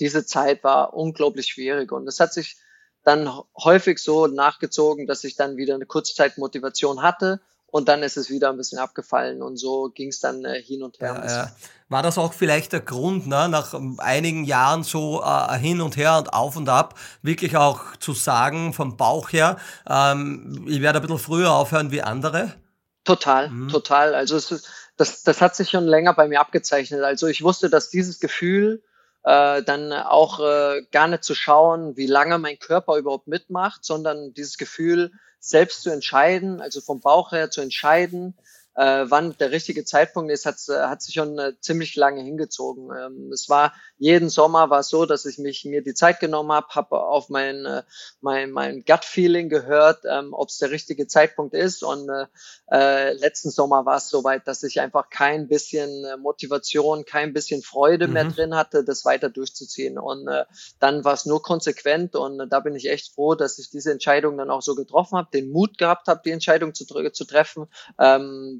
[0.00, 1.92] diese Zeit war unglaublich schwierig.
[1.92, 2.56] Und es hat sich
[3.04, 7.40] dann häufig so nachgezogen, dass ich dann wieder eine Kurzzeitmotivation hatte
[7.70, 10.82] und dann ist es wieder ein bisschen abgefallen und so ging es dann äh, hin
[10.82, 11.22] und her.
[11.24, 11.52] Ja, ja.
[11.88, 16.18] War das auch vielleicht der Grund, ne, nach einigen Jahren so äh, hin und her
[16.18, 19.56] und auf und ab, wirklich auch zu sagen vom Bauch her,
[19.88, 22.54] ähm, ich werde ein bisschen früher aufhören wie andere?
[23.04, 23.68] Total, mhm.
[23.68, 24.14] total.
[24.14, 27.02] Also ist, das, das hat sich schon länger bei mir abgezeichnet.
[27.02, 28.82] Also ich wusste, dass dieses Gefühl
[29.24, 34.32] äh, dann auch äh, gar nicht zu schauen, wie lange mein Körper überhaupt mitmacht, sondern
[34.34, 38.34] dieses Gefühl, selbst zu entscheiden, also vom Bauch her zu entscheiden,
[38.74, 42.90] äh, wann der richtige Zeitpunkt ist, hat, hat sich schon äh, ziemlich lange hingezogen.
[42.96, 46.52] Ähm, es war jeden Sommer war es so, dass ich mich mir die Zeit genommen
[46.52, 47.82] habe, habe auf mein äh,
[48.20, 51.82] mein mein Gut Feeling gehört, ähm, ob es der richtige Zeitpunkt ist.
[51.82, 52.26] Und äh,
[52.70, 57.62] äh, letzten Sommer war es soweit, dass ich einfach kein bisschen äh, Motivation, kein bisschen
[57.62, 58.12] Freude mhm.
[58.14, 59.98] mehr drin hatte, das weiter durchzuziehen.
[59.98, 60.44] Und äh,
[60.78, 63.92] dann war es nur konsequent und äh, da bin ich echt froh, dass ich diese
[63.92, 67.66] Entscheidung dann auch so getroffen habe, den Mut gehabt habe, die Entscheidung zu, zu treffen.
[67.98, 68.59] Ähm,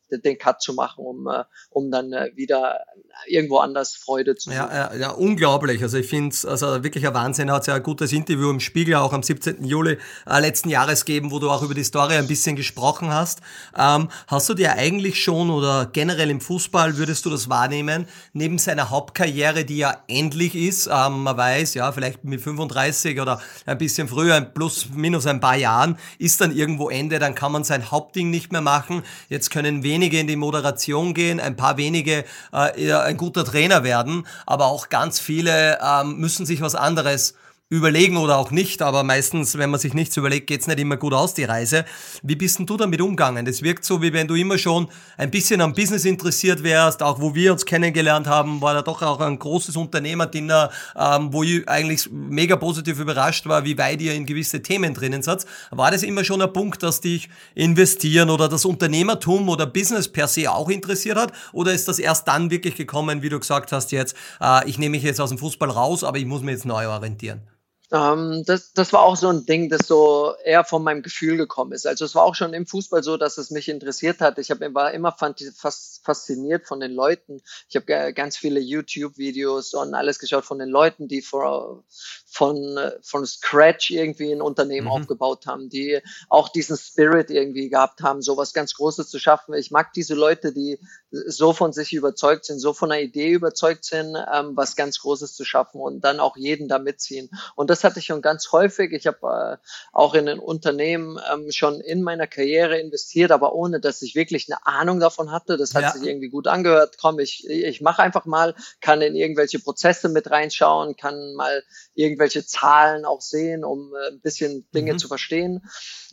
[0.11, 2.79] den Cut zu machen, um, äh, um dann äh, wieder
[3.27, 5.81] irgendwo anders Freude zu ja, ja, ja, unglaublich.
[5.83, 7.49] Also ich finde es also wirklich ein Wahnsinn.
[7.49, 9.63] Er hat ja ein gutes Interview im Spiegel auch am 17.
[9.63, 9.97] Juli
[10.27, 13.41] äh, letzten Jahres gegeben, wo du auch über die Story ein bisschen gesprochen hast.
[13.77, 18.57] Ähm, hast du dir eigentlich schon oder generell im Fußball würdest du das wahrnehmen, neben
[18.57, 23.77] seiner Hauptkarriere, die ja endlich ist, ähm, man weiß, ja, vielleicht mit 35 oder ein
[23.77, 27.91] bisschen früher, plus minus ein paar Jahren, ist dann irgendwo Ende, dann kann man sein
[27.91, 29.03] Hauptding nicht mehr machen.
[29.29, 33.83] Jetzt können wenige wenige in die Moderation gehen, ein paar wenige äh, ein guter Trainer
[33.83, 37.35] werden, aber auch ganz viele ähm, müssen sich was anderes
[37.71, 41.13] überlegen oder auch nicht, aber meistens, wenn man sich nichts überlegt, geht's nicht immer gut
[41.13, 41.85] aus, die Reise.
[42.21, 43.45] Wie bist denn du damit umgegangen?
[43.45, 47.21] Das wirkt so, wie wenn du immer schon ein bisschen am Business interessiert wärst, auch
[47.21, 51.65] wo wir uns kennengelernt haben, war da doch auch ein großes Unternehmerdinner, ähm, wo ich
[51.69, 55.45] eigentlich mega positiv überrascht war, wie weit ihr in gewisse Themen drinnen seid.
[55.69, 60.27] War das immer schon ein Punkt, dass dich investieren oder das Unternehmertum oder Business per
[60.27, 61.31] se auch interessiert hat?
[61.53, 64.97] Oder ist das erst dann wirklich gekommen, wie du gesagt hast jetzt, äh, ich nehme
[64.97, 67.47] mich jetzt aus dem Fußball raus, aber ich muss mich jetzt neu orientieren?
[67.91, 71.73] Ähm, das, das war auch so ein Ding, das so eher von meinem Gefühl gekommen
[71.73, 71.85] ist.
[71.85, 74.37] Also es war auch schon im Fußball so, dass es mich interessiert hat.
[74.37, 77.41] Ich hab, war immer fast fasziniert von den Leuten.
[77.69, 81.83] Ich habe ganz viele YouTube-Videos und alles geschaut von den Leuten, die vor,
[82.25, 84.93] von, von Scratch irgendwie ein Unternehmen mhm.
[84.93, 89.53] aufgebaut haben, die auch diesen Spirit irgendwie gehabt haben, so was ganz Großes zu schaffen.
[89.53, 90.79] Ich mag diese Leute, die
[91.11, 95.35] so von sich überzeugt sind, so von einer Idee überzeugt sind, ähm, was ganz Großes
[95.35, 97.29] zu schaffen und dann auch jeden da mitziehen.
[97.55, 98.91] Und das hatte ich schon ganz häufig.
[98.93, 103.79] Ich habe äh, auch in ein Unternehmen ähm, schon in meiner Karriere investiert, aber ohne,
[103.79, 105.57] dass ich wirklich eine Ahnung davon hatte.
[105.57, 105.91] Das hat ja.
[105.91, 106.97] sich irgendwie gut angehört.
[106.99, 111.63] Komm, ich, ich mache einfach mal, kann in irgendwelche Prozesse mit reinschauen, kann mal
[111.93, 114.99] irgendwelche Zahlen auch sehen, um äh, ein bisschen Dinge mhm.
[114.99, 115.61] zu verstehen.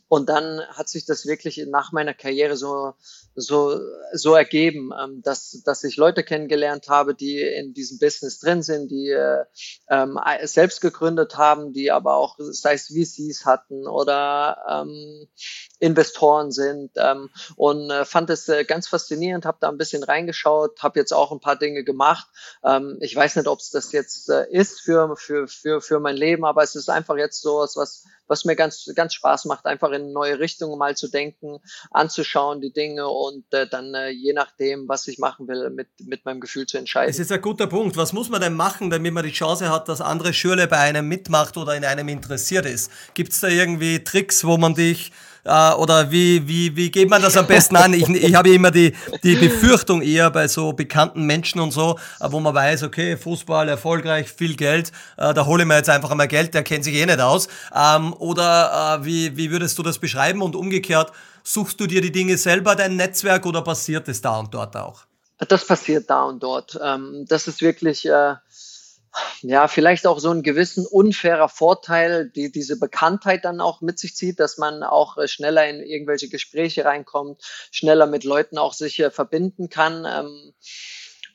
[0.08, 2.94] Und dann hat sich das wirklich nach meiner Karriere so,
[3.34, 3.78] so,
[4.12, 8.90] so ergeben, ähm, dass, dass ich Leute kennengelernt habe, die in diesem Business drin sind,
[8.90, 9.44] die äh,
[9.90, 15.28] ähm, selbst gegründet haben, die aber auch, sei es VCs hatten oder ähm,
[15.78, 20.82] Investoren sind ähm, und äh, fand es äh, ganz faszinierend, habe da ein bisschen reingeschaut,
[20.82, 22.26] habe jetzt auch ein paar Dinge gemacht.
[22.64, 26.16] Ähm, ich weiß nicht, ob es das jetzt äh, ist für, für, für, für mein
[26.16, 28.04] Leben, aber es ist einfach jetzt so was, was
[28.44, 31.58] mir ganz, ganz Spaß macht, einfach in neue Richtungen mal zu denken,
[31.90, 36.24] anzuschauen, die Dinge und äh, dann äh, je nachdem, was ich machen will, mit, mit
[36.24, 37.10] meinem Gefühl zu entscheiden.
[37.10, 37.96] Es ist ein guter Punkt.
[37.96, 41.08] Was muss man denn machen, damit man die Chance hat, dass andere Schüler bei einem
[41.08, 42.90] mitmacht oder in einem interessiert ist?
[43.14, 45.12] Gibt es da irgendwie Tricks, wo man dich
[45.48, 47.94] äh, oder wie, wie, wie geht man das am besten an?
[47.94, 52.30] Ich, ich habe immer die, die Befürchtung eher bei so bekannten Menschen und so, äh,
[52.30, 56.10] wo man weiß, okay, Fußball, erfolgreich, viel Geld, äh, da hole ich mir jetzt einfach
[56.10, 57.48] einmal Geld, der kennt sich eh nicht aus.
[57.74, 60.42] Ähm, oder äh, wie, wie würdest du das beschreiben?
[60.42, 64.52] Und umgekehrt, suchst du dir die Dinge selber, dein Netzwerk, oder passiert es da und
[64.52, 65.04] dort auch?
[65.38, 66.78] Das passiert da und dort.
[66.82, 68.34] Ähm, das ist wirklich äh,
[69.42, 74.14] ja, vielleicht auch so ein gewissen unfairer Vorteil, die diese Bekanntheit dann auch mit sich
[74.16, 78.98] zieht, dass man auch äh, schneller in irgendwelche Gespräche reinkommt, schneller mit Leuten auch sich
[79.00, 80.04] äh, verbinden kann.
[80.06, 80.54] Ähm,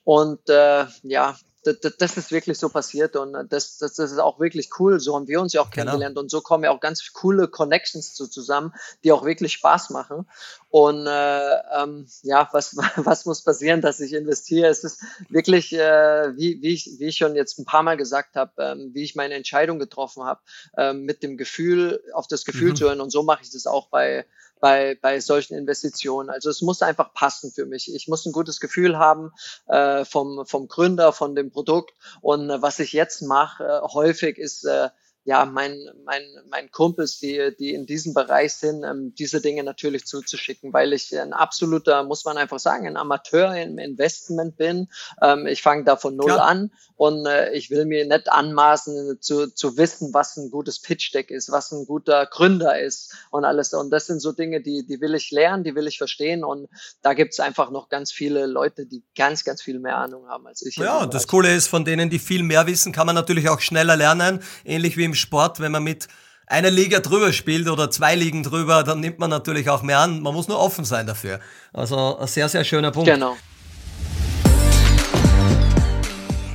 [0.03, 4.69] und äh, ja, das, ist wirklich so passiert und das, das, das ist auch wirklich
[4.79, 4.99] cool.
[4.99, 5.85] So haben wir uns ja auch genau.
[5.85, 9.89] kennengelernt und so kommen ja auch ganz coole Connections zu zusammen, die auch wirklich Spaß
[9.91, 10.27] machen.
[10.69, 14.67] Und äh, ähm, ja, was, was muss passieren, dass ich investiere?
[14.67, 18.35] Es ist wirklich, äh, wie, wie, ich, wie ich schon jetzt ein paar Mal gesagt
[18.35, 20.41] habe, ähm, wie ich meine Entscheidung getroffen habe,
[20.77, 22.75] ähm, mit dem Gefühl, auf das Gefühl mhm.
[22.75, 23.01] zu hören.
[23.01, 24.25] Und so mache ich das auch bei,
[24.63, 26.29] bei, bei solchen Investitionen.
[26.29, 27.93] Also es muss einfach passen für mich.
[27.93, 29.33] Ich muss ein gutes Gefühl haben
[29.67, 31.91] äh, vom, vom Gründer, von dem Produkt.
[32.21, 34.87] Und äh, was ich jetzt mache, äh, häufig ist äh,
[35.25, 40.05] ja, mein, mein, mein Kumpels, die, die in diesem Bereich sind, ähm, diese Dinge natürlich
[40.05, 44.89] zuzuschicken, weil ich ein absoluter, muss man einfach sagen, ein Amateur im Investment bin.
[45.21, 46.43] Ähm, ich fange da von null ja.
[46.43, 51.31] an und äh, ich will mir nicht anmaßen zu, zu wissen, was ein gutes Pitch-Deck
[51.31, 53.73] ist, was ein guter Gründer ist und alles.
[53.73, 56.67] Und das sind so Dinge, die, die will ich lernen, die will ich verstehen und
[57.01, 60.65] da gibt's einfach noch ganz viele Leute, die ganz, ganz viel mehr Ahnung haben als
[60.65, 60.75] ich.
[60.75, 63.61] Ja, und das Coole ist, von denen, die viel mehr wissen, kann man natürlich auch
[63.61, 66.07] schneller lernen, ähnlich wie im Sport, wenn man mit
[66.47, 70.21] einer Liga drüber spielt oder zwei Ligen drüber, dann nimmt man natürlich auch mehr an.
[70.21, 71.39] Man muss nur offen sein dafür.
[71.71, 73.09] Also ein sehr, sehr schöner Punkt.
[73.09, 73.35] Genau.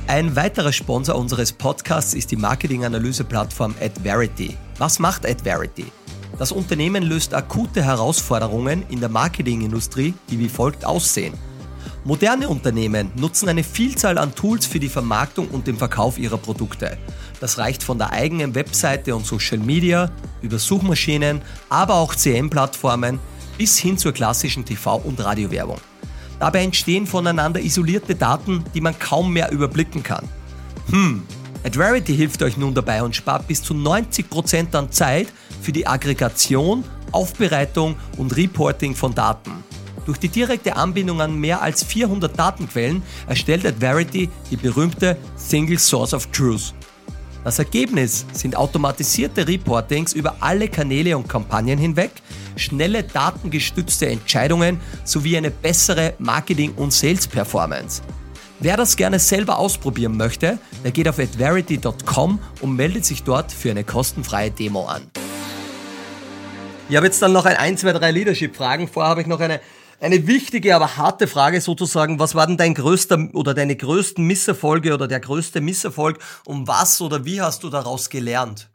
[0.07, 4.57] Ein weiterer Sponsor unseres Podcasts ist die Marketinganalyse-Plattform AdVerity.
[4.79, 5.85] Was macht AdVerity?
[6.39, 11.33] Das Unternehmen löst akute Herausforderungen in der Marketingindustrie, die wie folgt aussehen.
[12.05, 16.97] Moderne Unternehmen nutzen eine Vielzahl an Tools für die Vermarktung und den Verkauf ihrer Produkte.
[17.39, 20.11] Das reicht von der eigenen Webseite und Social Media
[20.41, 23.19] über Suchmaschinen, aber auch CM-Plattformen
[23.57, 25.79] bis hin zur klassischen TV- und Radiowerbung.
[26.39, 30.27] Dabei entstehen voneinander isolierte Daten, die man kaum mehr überblicken kann.
[30.89, 31.23] Hm,
[31.65, 35.27] Adverity hilft euch nun dabei und spart bis zu 90% an Zeit
[35.61, 39.51] für die Aggregation, Aufbereitung und Reporting von Daten.
[40.05, 46.13] Durch die direkte Anbindung an mehr als 400 Datenquellen erstellt Adverity die berühmte Single Source
[46.13, 46.73] of Truth.
[47.43, 52.11] Das Ergebnis sind automatisierte Reportings über alle Kanäle und Kampagnen hinweg,
[52.57, 58.01] schnelle datengestützte Entscheidungen sowie eine bessere Marketing- und Sales-Performance.
[58.59, 63.71] Wer das gerne selber ausprobieren möchte, der geht auf adverity.com und meldet sich dort für
[63.71, 65.03] eine kostenfreie Demo an.
[66.89, 68.89] Ich habe jetzt dann noch ein 1, 2, 3 Leadership-Fragen.
[68.89, 69.61] Vorher habe ich noch eine
[69.99, 72.19] eine wichtige, aber harte Frage sozusagen.
[72.19, 76.19] Was war denn dein größter oder deine größten Misserfolge oder der größte Misserfolg?
[76.45, 78.69] Und was oder wie hast du daraus gelernt?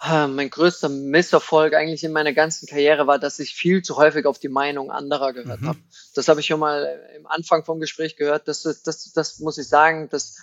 [0.00, 4.38] Mein größter Misserfolg eigentlich in meiner ganzen Karriere war, dass ich viel zu häufig auf
[4.38, 5.68] die Meinung anderer gehört mhm.
[5.68, 5.78] habe.
[6.14, 8.46] Das habe ich schon mal im Anfang vom Gespräch gehört.
[8.46, 10.36] Das, das, das muss ich sagen, das,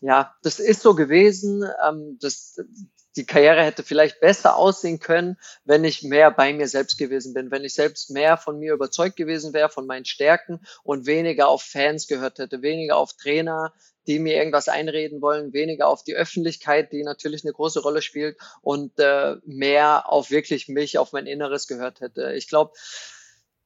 [0.00, 1.64] ja, das ist so gewesen.
[1.84, 2.60] Ähm, das,
[3.16, 7.50] die Karriere hätte vielleicht besser aussehen können, wenn ich mehr bei mir selbst gewesen bin,
[7.50, 11.62] wenn ich selbst mehr von mir überzeugt gewesen wäre, von meinen Stärken und weniger auf
[11.62, 13.72] Fans gehört hätte, weniger auf Trainer,
[14.06, 18.36] die mir irgendwas einreden wollen, weniger auf die Öffentlichkeit, die natürlich eine große Rolle spielt
[18.60, 22.32] und äh, mehr auf wirklich mich, auf mein Inneres gehört hätte.
[22.32, 22.72] Ich glaube,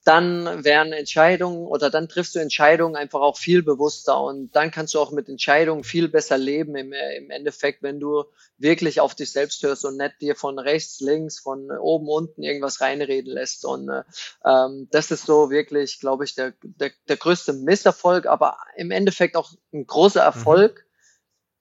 [0.09, 4.95] dann werden Entscheidungen oder dann triffst du Entscheidungen einfach auch viel bewusster und dann kannst
[4.95, 8.25] du auch mit Entscheidungen viel besser leben im, im Endeffekt, wenn du
[8.57, 12.81] wirklich auf dich selbst hörst und nicht dir von rechts, links, von oben, unten irgendwas
[12.81, 13.67] reinreden lässt.
[13.67, 14.03] Und äh,
[14.47, 19.37] ähm, das ist so wirklich, glaube ich, der, der, der größte Misserfolg, aber im Endeffekt
[19.37, 20.27] auch ein großer mhm.
[20.27, 20.75] Erfolg.
[20.79, 20.88] Mhm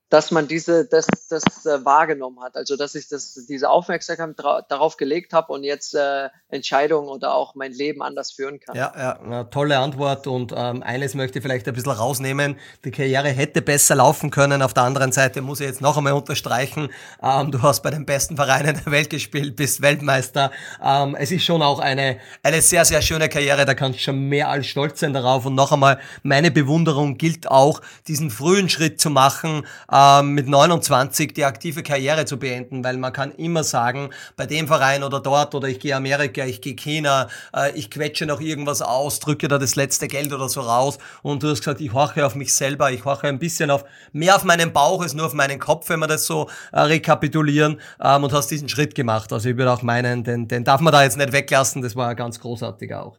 [0.10, 2.56] dass man diese, das, das äh, wahrgenommen hat.
[2.56, 4.36] Also dass ich das, diese Aufmerksamkeit
[4.70, 8.76] darauf gelegt habe und jetzt äh, Entscheidungen oder auch mein Leben anders führen kann.
[8.76, 12.58] Ja, ja, eine tolle Antwort und ähm, eines möchte ich vielleicht ein bisschen rausnehmen.
[12.86, 14.62] Die Karriere hätte besser laufen können.
[14.62, 16.90] Auf der anderen Seite muss ich jetzt noch einmal unterstreichen,
[17.22, 20.52] ähm, du hast bei den besten Vereinen der Welt gespielt, bist Weltmeister.
[20.82, 24.30] Ähm, es ist schon auch eine, eine sehr, sehr schöne Karriere, da kannst du schon
[24.30, 25.46] mehr als stolz sein darauf.
[25.46, 31.34] Und noch einmal, meine Bewunderung gilt auch, diesen frühen Schritt zu machen, ähm, mit 29
[31.34, 35.56] die aktive Karriere zu beenden, weil man kann immer sagen, bei dem Verein oder dort
[35.56, 39.58] oder ich gehe Amerika, ich gehe China, äh, ich quetsche noch irgendwas aus, drücke da
[39.58, 42.92] das letzte Geld oder so raus und du hast gesagt, ich horche auf mich selber,
[42.92, 46.00] ich horche ein bisschen auf, mehr auf meinen Bauch als nur auf meinen Kopf, wenn
[46.00, 49.32] wir das so äh, rekapitulieren ähm, und hast diesen Schritt gemacht.
[49.34, 52.14] Also ich würde auch meinen, den, den darf man da jetzt nicht weglassen, das war
[52.16, 53.18] ganz großartig auch.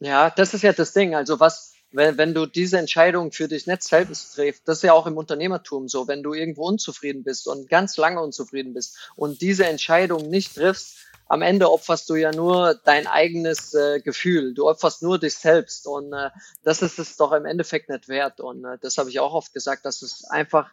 [0.00, 1.14] Ja, das ist ja das Ding.
[1.14, 4.92] Also was, wenn, wenn du diese Entscheidung für dich nicht selbst triffst, das ist ja
[4.92, 9.40] auch im Unternehmertum so, wenn du irgendwo unzufrieden bist und ganz lange unzufrieden bist und
[9.40, 10.96] diese Entscheidung nicht triffst,
[11.30, 14.52] am Ende opferst du ja nur dein eigenes äh, Gefühl.
[14.52, 15.86] Du opferst nur dich selbst.
[15.86, 16.30] Und äh,
[16.64, 18.40] das ist es doch im Endeffekt nicht wert.
[18.40, 20.72] Und äh, das habe ich auch oft gesagt, dass es einfach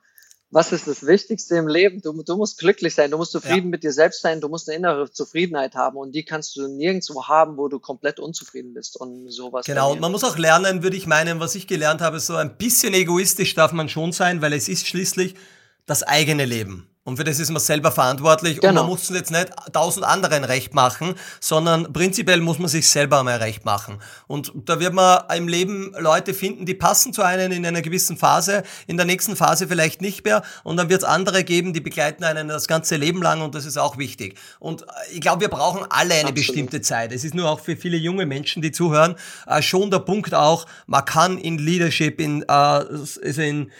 [0.50, 2.02] was ist das Wichtigste im Leben?
[2.02, 3.72] Du, du musst glücklich sein, du musst zufrieden ja.
[3.72, 7.28] mit dir selbst sein, du musst eine innere Zufriedenheit haben und die kannst du nirgendwo
[7.28, 9.66] haben, wo du komplett unzufrieden bist und sowas.
[9.66, 12.58] Genau, und man muss auch lernen, würde ich meinen, was ich gelernt habe, so ein
[12.58, 15.36] bisschen egoistisch darf man schon sein, weil es ist schließlich
[15.86, 16.90] das eigene Leben.
[17.08, 18.68] Und für das ist man selber verantwortlich genau.
[18.68, 18.94] und man genau.
[18.94, 23.38] muss es jetzt nicht tausend anderen recht machen, sondern prinzipiell muss man sich selber einmal
[23.38, 24.00] recht machen.
[24.28, 28.18] Und da wird man im Leben Leute finden, die passen zu einem in einer gewissen
[28.18, 31.80] Phase, in der nächsten Phase vielleicht nicht mehr und dann wird es andere geben, die
[31.80, 34.38] begleiten einen das ganze Leben lang und das ist auch wichtig.
[34.60, 36.36] Und ich glaube, wir brauchen alle eine Absolut.
[36.36, 37.14] bestimmte Zeit.
[37.14, 40.66] Es ist nur auch für viele junge Menschen, die zuhören, äh, schon der Punkt auch,
[40.88, 43.72] man kann in Leadership, in, äh, also in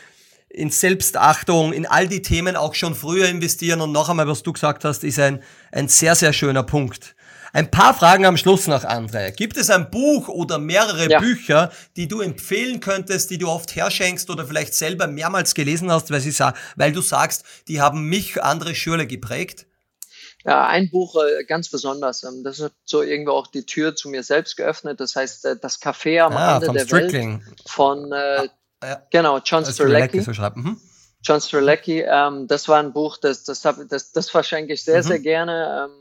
[0.58, 3.80] in Selbstachtung, in all die Themen auch schon früher investieren.
[3.80, 7.16] Und noch einmal, was du gesagt hast, ist ein, ein sehr, sehr schöner Punkt.
[7.54, 9.32] Ein paar Fragen am Schluss noch, André.
[9.32, 11.20] Gibt es ein Buch oder mehrere ja.
[11.20, 16.12] Bücher, die du empfehlen könntest, die du oft herschenkst oder vielleicht selber mehrmals gelesen hast,
[16.12, 16.34] weil, sie,
[16.76, 19.68] weil du sagst, die haben mich, andere Schüler geprägt?
[20.44, 22.24] Ja, ein Buch äh, ganz besonders.
[22.24, 25.00] Ähm, das hat so irgendwo auch die Tür zu mir selbst geöffnet.
[25.00, 27.46] Das heißt, äh, das Café am ah, Ende der Strickling.
[27.46, 28.48] Welt von äh,
[28.84, 29.02] ja.
[29.12, 30.22] Genau, John Strelacki.
[30.22, 30.80] So mhm.
[31.24, 35.04] John Strelacki, ähm, das war ein Buch, das, das, hab, das, das verschenke ich sehr,
[35.04, 35.08] mhm.
[35.08, 35.90] sehr gerne.
[35.90, 35.92] Ähm,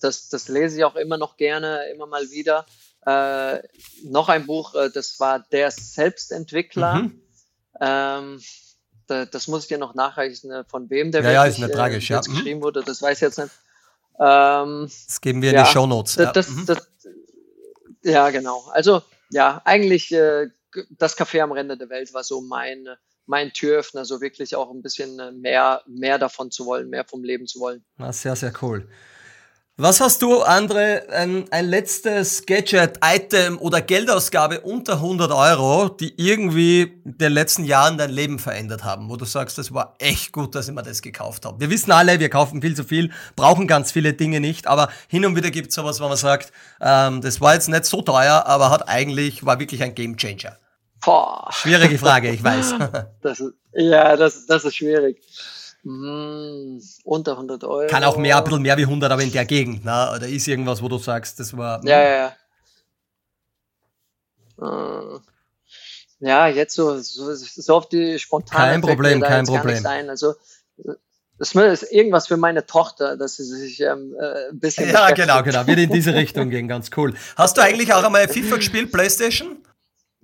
[0.00, 2.66] das, das lese ich auch immer noch gerne, immer mal wieder.
[3.06, 3.62] Äh,
[4.04, 6.94] noch ein Buch, äh, das war Der Selbstentwickler.
[6.94, 7.22] Mhm.
[7.80, 8.40] Ähm,
[9.06, 11.72] da, das muss ich dir noch nachreichen, äh, von wem der ja, ja, ist nicht
[11.72, 12.20] tragisch, äh, ja.
[12.20, 12.34] Mhm.
[12.34, 13.52] geschrieben wurde, das weiß ich jetzt nicht.
[14.20, 16.16] Ähm, das geben wir in ja, die Show Notes.
[16.16, 16.32] Ja.
[16.32, 16.66] Das, mhm.
[16.66, 16.88] das,
[18.02, 18.64] ja, genau.
[18.72, 20.48] Also ja, eigentlich äh,
[20.90, 22.88] das Café am Rande der Welt war so mein,
[23.26, 27.24] mein Türöffner, so wirklich auch ein bisschen äh, mehr, mehr davon zu wollen, mehr vom
[27.24, 27.84] Leben zu wollen.
[27.96, 28.88] Na, sehr, sehr cool.
[29.80, 36.14] Was hast du, Andre, ein, ein letztes Gadget, Item oder Geldausgabe unter 100 Euro, die
[36.16, 40.32] irgendwie in den letzten Jahren dein Leben verändert haben, wo du sagst, das war echt
[40.32, 41.60] gut, dass ich mir das gekauft habe.
[41.60, 45.24] Wir wissen alle, wir kaufen viel zu viel, brauchen ganz viele Dinge nicht, aber hin
[45.24, 48.46] und wieder gibt es sowas, wo man sagt, ähm, das war jetzt nicht so teuer,
[48.46, 50.58] aber hat eigentlich, war wirklich ein Gamechanger.
[51.52, 52.74] Schwierige Frage, ich weiß.
[53.22, 55.22] das ist, ja, das, das ist schwierig.
[55.88, 57.86] Mm, unter 100 Euro.
[57.86, 59.86] Kann auch mehr, ein bisschen mehr wie 100, aber in der Gegend.
[59.86, 60.12] Ne?
[60.14, 61.82] Oder ist irgendwas, wo du sagst, das war.
[61.82, 62.32] Ja, ja,
[64.58, 65.14] ja.
[65.14, 65.18] Äh,
[66.20, 69.78] ja, jetzt so, so, so auf die spontane Kein Problem, kein Problem.
[69.78, 70.10] Sein.
[70.10, 70.34] Also,
[71.38, 74.90] das ist irgendwas für meine Tochter, dass sie sich ähm, äh, ein bisschen.
[74.90, 75.66] Ja, genau, genau.
[75.66, 77.14] Wird in diese Richtung gehen, ganz cool.
[77.34, 79.64] Hast du eigentlich auch einmal FIFA gespielt, PlayStation?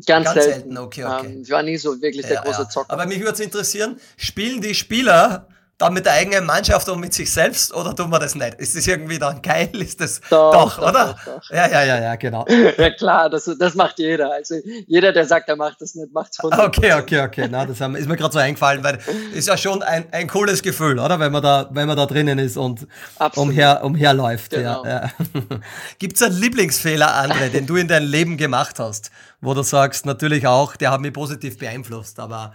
[0.07, 0.61] Ganz, Ganz selten.
[0.61, 0.79] selten.
[0.79, 1.27] Okay, okay.
[1.27, 2.93] Ähm, ich war nie so wirklich der ja, große Zocker.
[2.93, 7.13] Aber mich würde es interessieren, spielen die Spieler dann mit der eigenen Mannschaft und mit
[7.15, 8.55] sich selbst oder tun wir das nicht?
[8.55, 9.71] Ist das irgendwie dann geil?
[9.73, 11.17] Ist das doch, doch, doch oder?
[11.25, 12.47] Doch, ja, ja, ja, ja, genau.
[12.79, 14.33] ja klar, das, das macht jeder.
[14.33, 14.55] Also
[14.87, 17.49] jeder, der sagt, er macht das nicht, macht es Okay, okay, okay.
[17.51, 18.99] Na, das ist mir gerade so eingefallen, weil
[19.35, 21.19] ist ja schon ein, ein cooles Gefühl, oder?
[21.19, 22.87] Wenn man da, wenn man da drinnen ist und
[23.35, 24.53] umher, umherläuft.
[24.53, 24.85] Genau.
[24.85, 25.11] Ja, ja.
[25.99, 29.11] Gibt es einen Lieblingsfehler, André, den du in deinem Leben gemacht hast,
[29.41, 32.55] wo du sagst, natürlich auch, der hat mich positiv beeinflusst, aber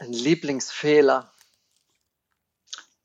[0.00, 1.30] ein Lieblingsfehler.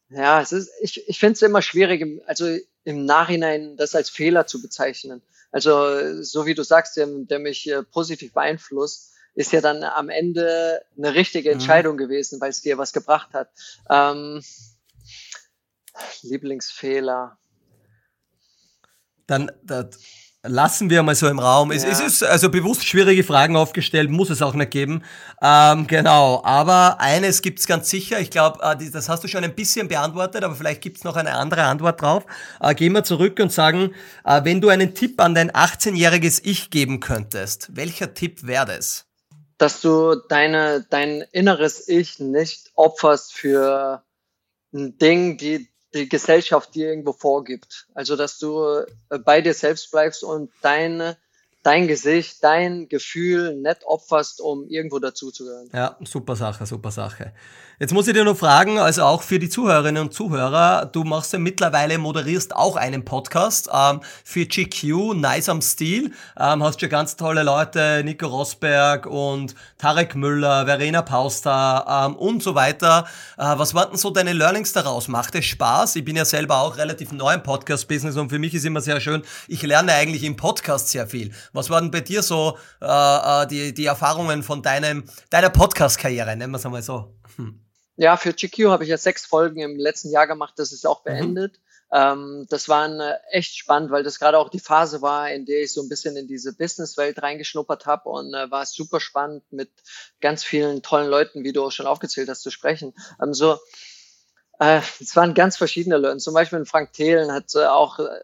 [0.10, 4.46] Ja, es ist, ich, ich finde es immer schwierig, also im Nachhinein das als Fehler
[4.46, 5.22] zu bezeichnen.
[5.52, 10.10] Also, so wie du sagst, der, der mich äh, positiv beeinflusst, ist ja dann am
[10.10, 11.54] Ende eine richtige mhm.
[11.54, 12.00] Entscheidung mhm.
[12.00, 13.50] gewesen, weil es dir was gebracht hat.
[13.90, 14.44] Ähm,
[16.22, 17.38] Lieblingsfehler.
[19.28, 20.00] Dann, das,
[20.48, 21.72] lassen wir mal so im Raum.
[21.72, 21.78] Ja.
[21.78, 25.04] Es, es, ist also bewusst schwierige Fragen aufgestellt, muss es auch nicht geben.
[25.42, 28.20] Ähm, genau, aber eines gibt's ganz sicher.
[28.20, 31.34] Ich glaube, äh, das hast du schon ein bisschen beantwortet, aber vielleicht gibt's noch eine
[31.34, 32.26] andere Antwort drauf.
[32.60, 33.94] Äh, gehen wir zurück und sagen,
[34.24, 39.06] äh, wenn du einen Tipp an dein 18-jähriges Ich geben könntest, welcher Tipp wäre das?
[39.58, 44.04] Dass du deine, dein inneres Ich nicht opferst für
[44.74, 47.88] ein Ding, die die Gesellschaft dir irgendwo vorgibt.
[47.94, 51.18] Also, dass du äh, bei dir selbst bleibst und deine,
[51.66, 55.70] dein Gesicht, dein Gefühl nicht opferst, um irgendwo dazuzugehören.
[55.74, 57.34] Ja, super Sache, super Sache.
[57.78, 61.34] Jetzt muss ich dir noch fragen, also auch für die Zuhörerinnen und Zuhörer, du machst
[61.34, 66.14] ja mittlerweile, moderierst auch einen Podcast ähm, für GQ, Nice am Stil.
[66.40, 72.42] Ähm, hast schon ganz tolle Leute, Nico Rosberg und Tarek Müller, Verena Pauster ähm, und
[72.42, 73.08] so weiter.
[73.38, 75.10] Äh, was waren denn so deine Learnings daraus?
[75.10, 75.98] Macht es Spaß?
[75.98, 79.02] Ich bin ja selber auch relativ neu im Podcast-Business und für mich ist immer sehr
[79.02, 81.34] schön, ich lerne eigentlich im Podcast sehr viel.
[81.56, 86.52] Was waren bei dir so äh, äh, die, die Erfahrungen von deinem, deiner Podcast-Karriere, nennen
[86.52, 87.16] wir es einmal so?
[87.38, 87.62] Hm.
[87.98, 91.06] Ja, für GQ habe ich ja sechs Folgen im letzten Jahr gemacht, das ist auch
[91.06, 91.10] mhm.
[91.10, 91.54] beendet.
[91.54, 91.66] Mhm.
[91.94, 95.62] Ähm, das war eine, echt spannend, weil das gerade auch die Phase war, in der
[95.62, 99.72] ich so ein bisschen in diese Businesswelt reingeschnuppert habe und äh, war super spannend mit
[100.20, 102.94] ganz vielen tollen Leuten, wie du auch schon aufgezählt hast, zu sprechen.
[103.24, 103.60] Ähm, so,
[104.60, 106.18] äh, es waren ganz verschiedene Leute.
[106.18, 108.20] Zum Beispiel Frank Thelen hat äh, auch äh,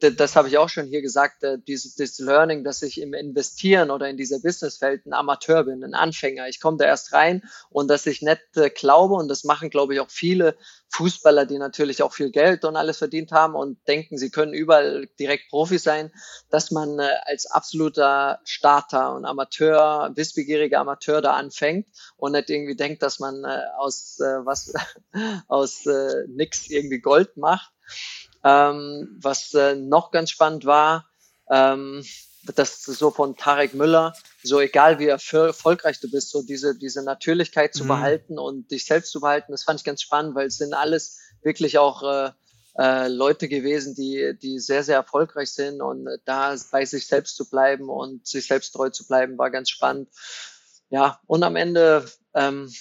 [0.00, 3.90] das habe ich auch schon hier gesagt, äh, dieses, dieses Learning, dass ich im Investieren
[3.90, 6.48] oder in dieser Businesswelt ein Amateur bin, ein Anfänger.
[6.48, 9.92] Ich komme da erst rein und dass ich nicht äh, glaube, und das machen, glaube
[9.92, 10.56] ich, auch viele
[10.88, 15.08] Fußballer, die natürlich auch viel Geld und alles verdient haben und denken, sie können überall
[15.18, 16.10] direkt Profi sein,
[16.48, 22.76] dass man äh, als absoluter Starter und Amateur, wissbegieriger Amateur da anfängt und nicht irgendwie
[22.76, 24.72] denkt, dass man aus was
[25.48, 25.84] aus
[26.28, 27.72] nix irgendwie Gold macht.
[28.46, 31.08] Ähm, was äh, noch ganz spannend war,
[31.50, 32.04] ähm,
[32.54, 34.12] das so von Tarek Müller,
[34.44, 37.88] so egal wie erfolgreich du bist, so diese, diese Natürlichkeit zu mhm.
[37.88, 41.18] behalten und dich selbst zu behalten, das fand ich ganz spannend, weil es sind alles
[41.42, 42.30] wirklich auch äh,
[42.78, 47.50] äh, Leute gewesen, die, die sehr, sehr erfolgreich sind und da bei sich selbst zu
[47.50, 50.08] bleiben und sich selbst treu zu bleiben, war ganz spannend.
[50.88, 52.72] Ja, und am Ende ähm,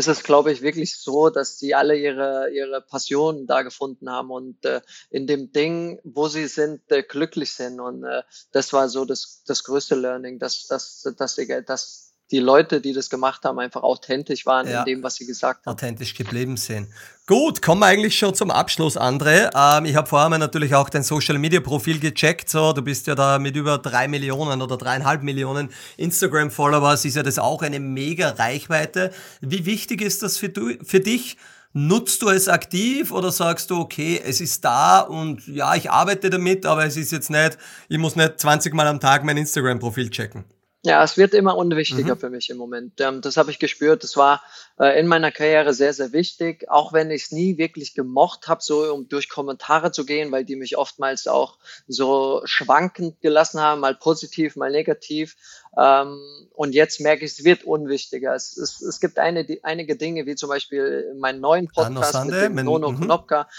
[0.00, 4.30] ist es, glaube ich, wirklich so, dass sie alle ihre, ihre Passion da gefunden haben
[4.30, 4.80] und äh,
[5.10, 7.80] in dem Ding, wo sie sind, äh, glücklich sind.
[7.80, 11.36] Und äh, das war so das, das größte Learning, dass, dass, dass, dass,
[11.66, 14.80] dass die Leute, die das gemacht haben, einfach authentisch waren ja.
[14.80, 15.72] in dem, was sie gesagt haben.
[15.72, 16.88] Authentisch geblieben sind.
[17.26, 19.50] Gut, kommen wir eigentlich schon zum Abschluss, André.
[19.54, 22.48] Ähm, ich habe vorher mal natürlich auch dein Social Media Profil gecheckt.
[22.48, 27.16] So, du bist ja da mit über drei Millionen oder dreieinhalb Millionen Instagram Followers, ist
[27.16, 29.12] ja das auch eine mega Reichweite.
[29.40, 31.36] Wie wichtig ist das für, du, für dich?
[31.72, 36.28] Nutzt du es aktiv oder sagst du, okay, es ist da und ja, ich arbeite
[36.28, 37.58] damit, aber es ist jetzt nicht,
[37.88, 40.44] ich muss nicht 20 Mal am Tag mein Instagram-Profil checken?
[40.82, 42.18] Ja, es wird immer unwichtiger mhm.
[42.18, 43.00] für mich im Moment.
[43.02, 44.02] Ähm, das habe ich gespürt.
[44.02, 44.42] Das war
[44.78, 46.70] äh, in meiner Karriere sehr, sehr wichtig.
[46.70, 50.46] Auch wenn ich es nie wirklich gemocht habe, so um durch Kommentare zu gehen, weil
[50.46, 55.36] die mich oftmals auch so schwankend gelassen haben, mal positiv, mal negativ.
[55.78, 56.18] Ähm,
[56.54, 58.34] und jetzt merke ich, es wird unwichtiger.
[58.34, 62.34] Es, es, es gibt eine, die, einige Dinge, wie zum Beispiel meinen neuen Podcast mit
[62.34, 63.02] dem Nono mhm.
[63.02, 63.50] Knopka,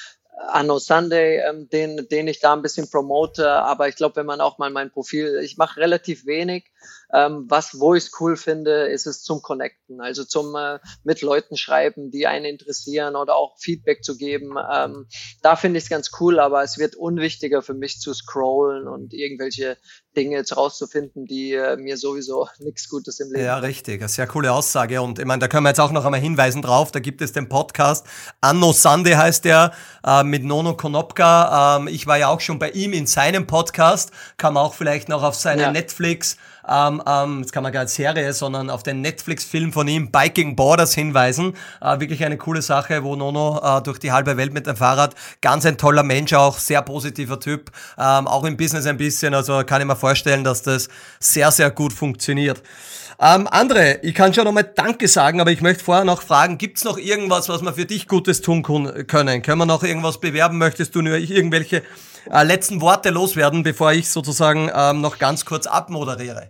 [0.47, 3.47] Anno Sunday, ähm, den, den ich da ein bisschen promote.
[3.47, 6.70] Aber ich glaube, wenn man auch mal mein Profil, ich mache relativ wenig.
[7.13, 11.21] Ähm, was, wo ich es cool finde, ist es zum Connecten, also zum äh, mit
[11.21, 14.55] Leuten schreiben, die einen interessieren oder auch Feedback zu geben.
[14.71, 15.07] Ähm,
[15.41, 19.13] da finde ich es ganz cool, aber es wird unwichtiger für mich zu scrollen und
[19.13, 19.77] irgendwelche
[20.15, 23.45] Dinge jetzt rauszufinden, die äh, mir sowieso nichts Gutes im Leben.
[23.45, 24.01] Ja, richtig.
[24.01, 25.01] Eine sehr coole Aussage.
[25.01, 26.91] Und ich meine, da können wir jetzt auch noch einmal hinweisen drauf.
[26.91, 28.05] Da gibt es den Podcast.
[28.41, 29.71] Anno Sande heißt der
[30.05, 31.77] äh, mit Nono Konopka.
[31.77, 34.11] Ähm, ich war ja auch schon bei ihm in seinem Podcast.
[34.37, 35.71] Kann man auch vielleicht noch auf seine ja.
[35.71, 40.11] Netflix ähm, ähm, jetzt kann man gar nicht Serie, sondern auf den Netflix-Film von ihm,
[40.11, 41.55] Biking Borders, hinweisen.
[41.81, 45.15] Äh, wirklich eine coole Sache, wo Nono äh, durch die halbe Welt mit dem Fahrrad,
[45.41, 49.63] ganz ein toller Mensch auch, sehr positiver Typ, ähm, auch im Business ein bisschen, also
[49.63, 50.89] kann ich mir vorstellen, dass das
[51.19, 52.61] sehr, sehr gut funktioniert.
[53.23, 56.83] Ähm, Andre, ich kann schon nochmal Danke sagen, aber ich möchte vorher noch fragen, gibt's
[56.83, 59.41] noch irgendwas, was wir für dich Gutes tun können?
[59.43, 60.57] Können wir noch irgendwas bewerben?
[60.57, 61.83] Möchtest du nur irgendwelche
[62.29, 66.49] äh, letzten Worte loswerden, bevor ich sozusagen ähm, noch ganz kurz abmoderiere?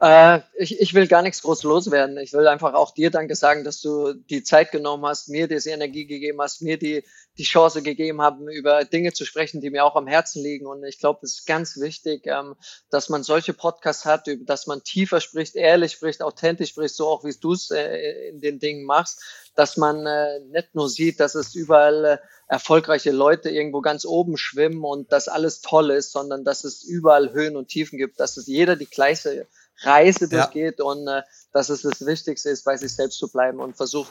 [0.00, 2.16] Äh, ich, ich will gar nichts groß loswerden.
[2.16, 5.70] Ich will einfach auch dir Danke sagen, dass du die Zeit genommen hast, mir diese
[5.70, 7.04] Energie gegeben hast, mir die,
[7.36, 10.66] die Chance gegeben haben, über Dinge zu sprechen, die mir auch am Herzen liegen.
[10.66, 12.54] Und ich glaube, es ist ganz wichtig, ähm,
[12.88, 17.22] dass man solche Podcasts hat, dass man tiefer spricht, ehrlich spricht, authentisch spricht, so auch
[17.24, 19.22] wie du es äh, in den Dingen machst,
[19.54, 24.38] dass man äh, nicht nur sieht, dass es überall äh, erfolgreiche Leute irgendwo ganz oben
[24.38, 28.38] schwimmen und dass alles toll ist, sondern dass es überall Höhen und Tiefen gibt, dass
[28.38, 29.46] es jeder die gleiche
[29.80, 30.84] Reise durchgeht ja.
[30.84, 31.22] und äh,
[31.52, 34.10] dass es das Wichtigste ist, bei sich selbst zu bleiben und versucht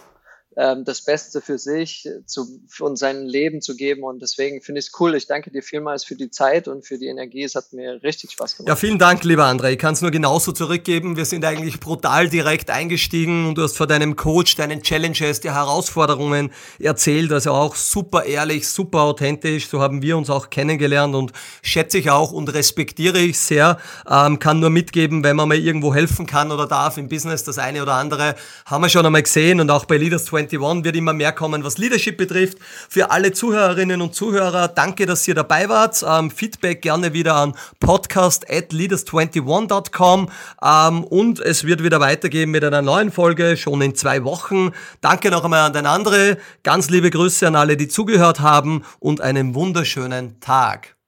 [0.56, 4.04] ähm, das Beste für sich zu, und sein Leben zu geben.
[4.04, 5.14] Und deswegen finde ich es cool.
[5.16, 7.44] Ich danke dir vielmals für die Zeit und für die Energie.
[7.44, 8.70] Es hat mir richtig Spaß gemacht.
[8.70, 9.74] Ja, vielen Dank, lieber André.
[9.74, 11.18] Ich kann es nur genauso zurückgeben.
[11.18, 15.52] Wir sind eigentlich brutal direkt eingestiegen und du hast vor deinem Coach, deinen Challenges, die
[15.52, 17.32] Herausforderungen erzählt.
[17.32, 19.68] Also auch super ehrlich, super authentisch.
[19.70, 21.32] So haben wir uns auch kennengelernt und
[21.62, 23.78] schätze ich auch und respektiere ich sehr.
[24.10, 27.60] Ähm, kann nur mitgeben, wenn man mal irgendwo helfen kann oder darf im Business, das
[27.60, 28.36] eine oder andere
[28.66, 31.64] haben wir schon einmal gesehen und auch bei Leaders 20 21 wird immer mehr kommen,
[31.64, 32.58] was Leadership betrifft.
[32.90, 36.04] Für alle Zuhörerinnen und Zuhörer, danke, dass ihr dabei wart.
[36.08, 40.30] Ähm, Feedback gerne wieder an podcast at leaders21.com
[40.64, 44.72] ähm, und es wird wieder weitergehen mit einer neuen Folge, schon in zwei Wochen.
[45.02, 46.38] Danke noch einmal an den anderen.
[46.64, 50.99] Ganz liebe Grüße an alle, die zugehört haben und einen wunderschönen Tag.